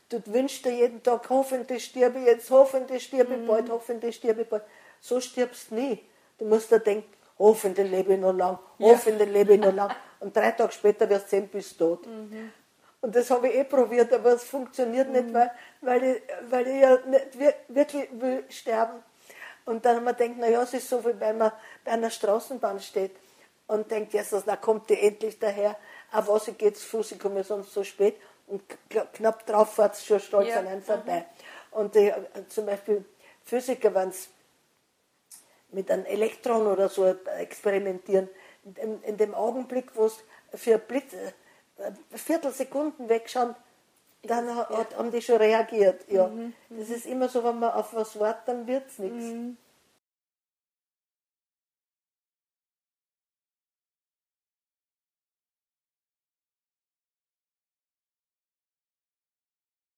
Du 0.09 0.21
wünschst 0.25 0.65
dir 0.65 0.73
jeden 0.73 1.01
Tag, 1.01 1.29
hoffentlich 1.29 1.85
stirbe 1.85 2.19
ich 2.19 2.25
jetzt, 2.25 2.49
hoffentlich 2.51 3.03
stirbe 3.05 3.35
Mhm. 3.35 3.41
ich 3.43 3.47
bald, 3.47 3.69
hoffentlich 3.69 4.15
stirbe 4.17 4.41
ich 4.41 4.49
bald. 4.49 4.63
So 4.99 5.19
stirbst 5.21 5.71
du 5.71 5.75
nie. 5.75 5.99
Du 6.37 6.45
musst 6.45 6.69
dir 6.71 6.79
denken, 6.79 7.11
hoffentlich 7.39 7.89
lebe 7.89 8.13
ich 8.13 8.19
noch 8.19 8.33
lang, 8.33 8.59
hoffentlich 8.79 9.29
lebe 9.29 9.53
ich 9.53 9.59
noch 9.61 9.73
lang. 9.73 9.91
Und 10.19 10.35
drei 10.35 10.51
Tage 10.51 10.71
später 10.73 11.09
wirst 11.09 11.25
du 11.27 11.29
sehen, 11.29 11.47
bist 11.47 11.77
tot. 11.79 12.05
Mhm. 12.05 12.51
Und 13.01 13.15
das 13.15 13.31
habe 13.31 13.47
ich 13.49 13.55
eh 13.55 13.63
probiert, 13.63 14.13
aber 14.13 14.33
es 14.33 14.43
funktioniert 14.43 15.09
nicht, 15.09 15.33
weil, 15.33 15.51
weil, 15.81 16.03
ich, 16.03 16.21
weil 16.49 16.67
ich 16.67 16.81
ja 16.81 16.97
nicht 17.07 17.39
wir- 17.39 17.55
wirklich 17.67 18.07
will 18.11 18.43
sterben. 18.49 19.03
Und 19.65 19.83
dann 19.85 19.97
haben 19.97 20.03
wir 20.05 20.13
gedacht, 20.13 20.37
naja, 20.37 20.61
es 20.61 20.73
ist 20.73 20.89
so, 20.89 21.03
wie 21.03 21.19
wenn 21.19 21.37
man 21.37 21.51
bei 21.83 21.91
einer 21.91 22.09
Straßenbahn 22.11 22.79
steht 22.79 23.15
und 23.67 23.89
denkt, 23.89 24.13
jetzt, 24.13 24.33
da 24.45 24.55
kommt 24.55 24.89
die 24.89 24.99
endlich 24.99 25.39
daher. 25.39 25.75
Auf 26.11 26.27
was 26.27 26.47
ich 26.49 26.57
gehe 26.57 26.73
zu 26.73 26.85
Fuß, 26.85 27.13
ich 27.13 27.19
komme 27.19 27.37
ja 27.37 27.43
sonst 27.43 27.73
so 27.73 27.83
spät. 27.83 28.15
Und 28.47 28.61
kn- 28.91 29.05
knapp 29.13 29.45
drauf 29.45 29.73
fährt 29.75 29.93
es 29.95 30.05
schon 30.05 30.19
stolz 30.19 30.49
Ja, 30.49 30.59
an 30.59 30.67
einem 30.67 30.81
vorbei. 30.83 31.25
Und 31.71 31.95
die, 31.95 32.13
zum 32.49 32.65
Beispiel 32.65 33.05
Physiker, 33.45 33.93
wenn 33.95 34.11
sie 34.11 34.27
mit 35.69 35.89
einem 35.89 36.05
Elektron 36.05 36.67
oder 36.67 36.89
so 36.89 37.05
experimentieren, 37.07 38.29
in, 38.75 39.01
in 39.03 39.17
dem 39.17 39.33
Augenblick, 39.33 39.95
wo 39.95 40.05
es 40.05 40.17
für 40.53 40.77
Blitz, 40.77 41.13
äh, 41.81 42.17
Viertelsekunden 42.17 43.09
wegschauen, 43.09 43.55
dann 44.23 44.55
ha- 44.55 44.69
hat, 44.69 44.97
haben 44.97 45.11
die 45.11 45.21
schon 45.21 45.37
reagiert. 45.37 46.05
Ja. 46.09 46.29
Das 46.69 46.89
ist 46.89 47.05
immer 47.05 47.27
so, 47.27 47.43
wenn 47.43 47.59
man 47.59 47.71
auf 47.71 47.93
was 47.93 48.19
wartet, 48.19 48.47
dann 48.47 48.67
wird 48.67 48.87
es 48.87 48.99
nichts. 48.99 49.33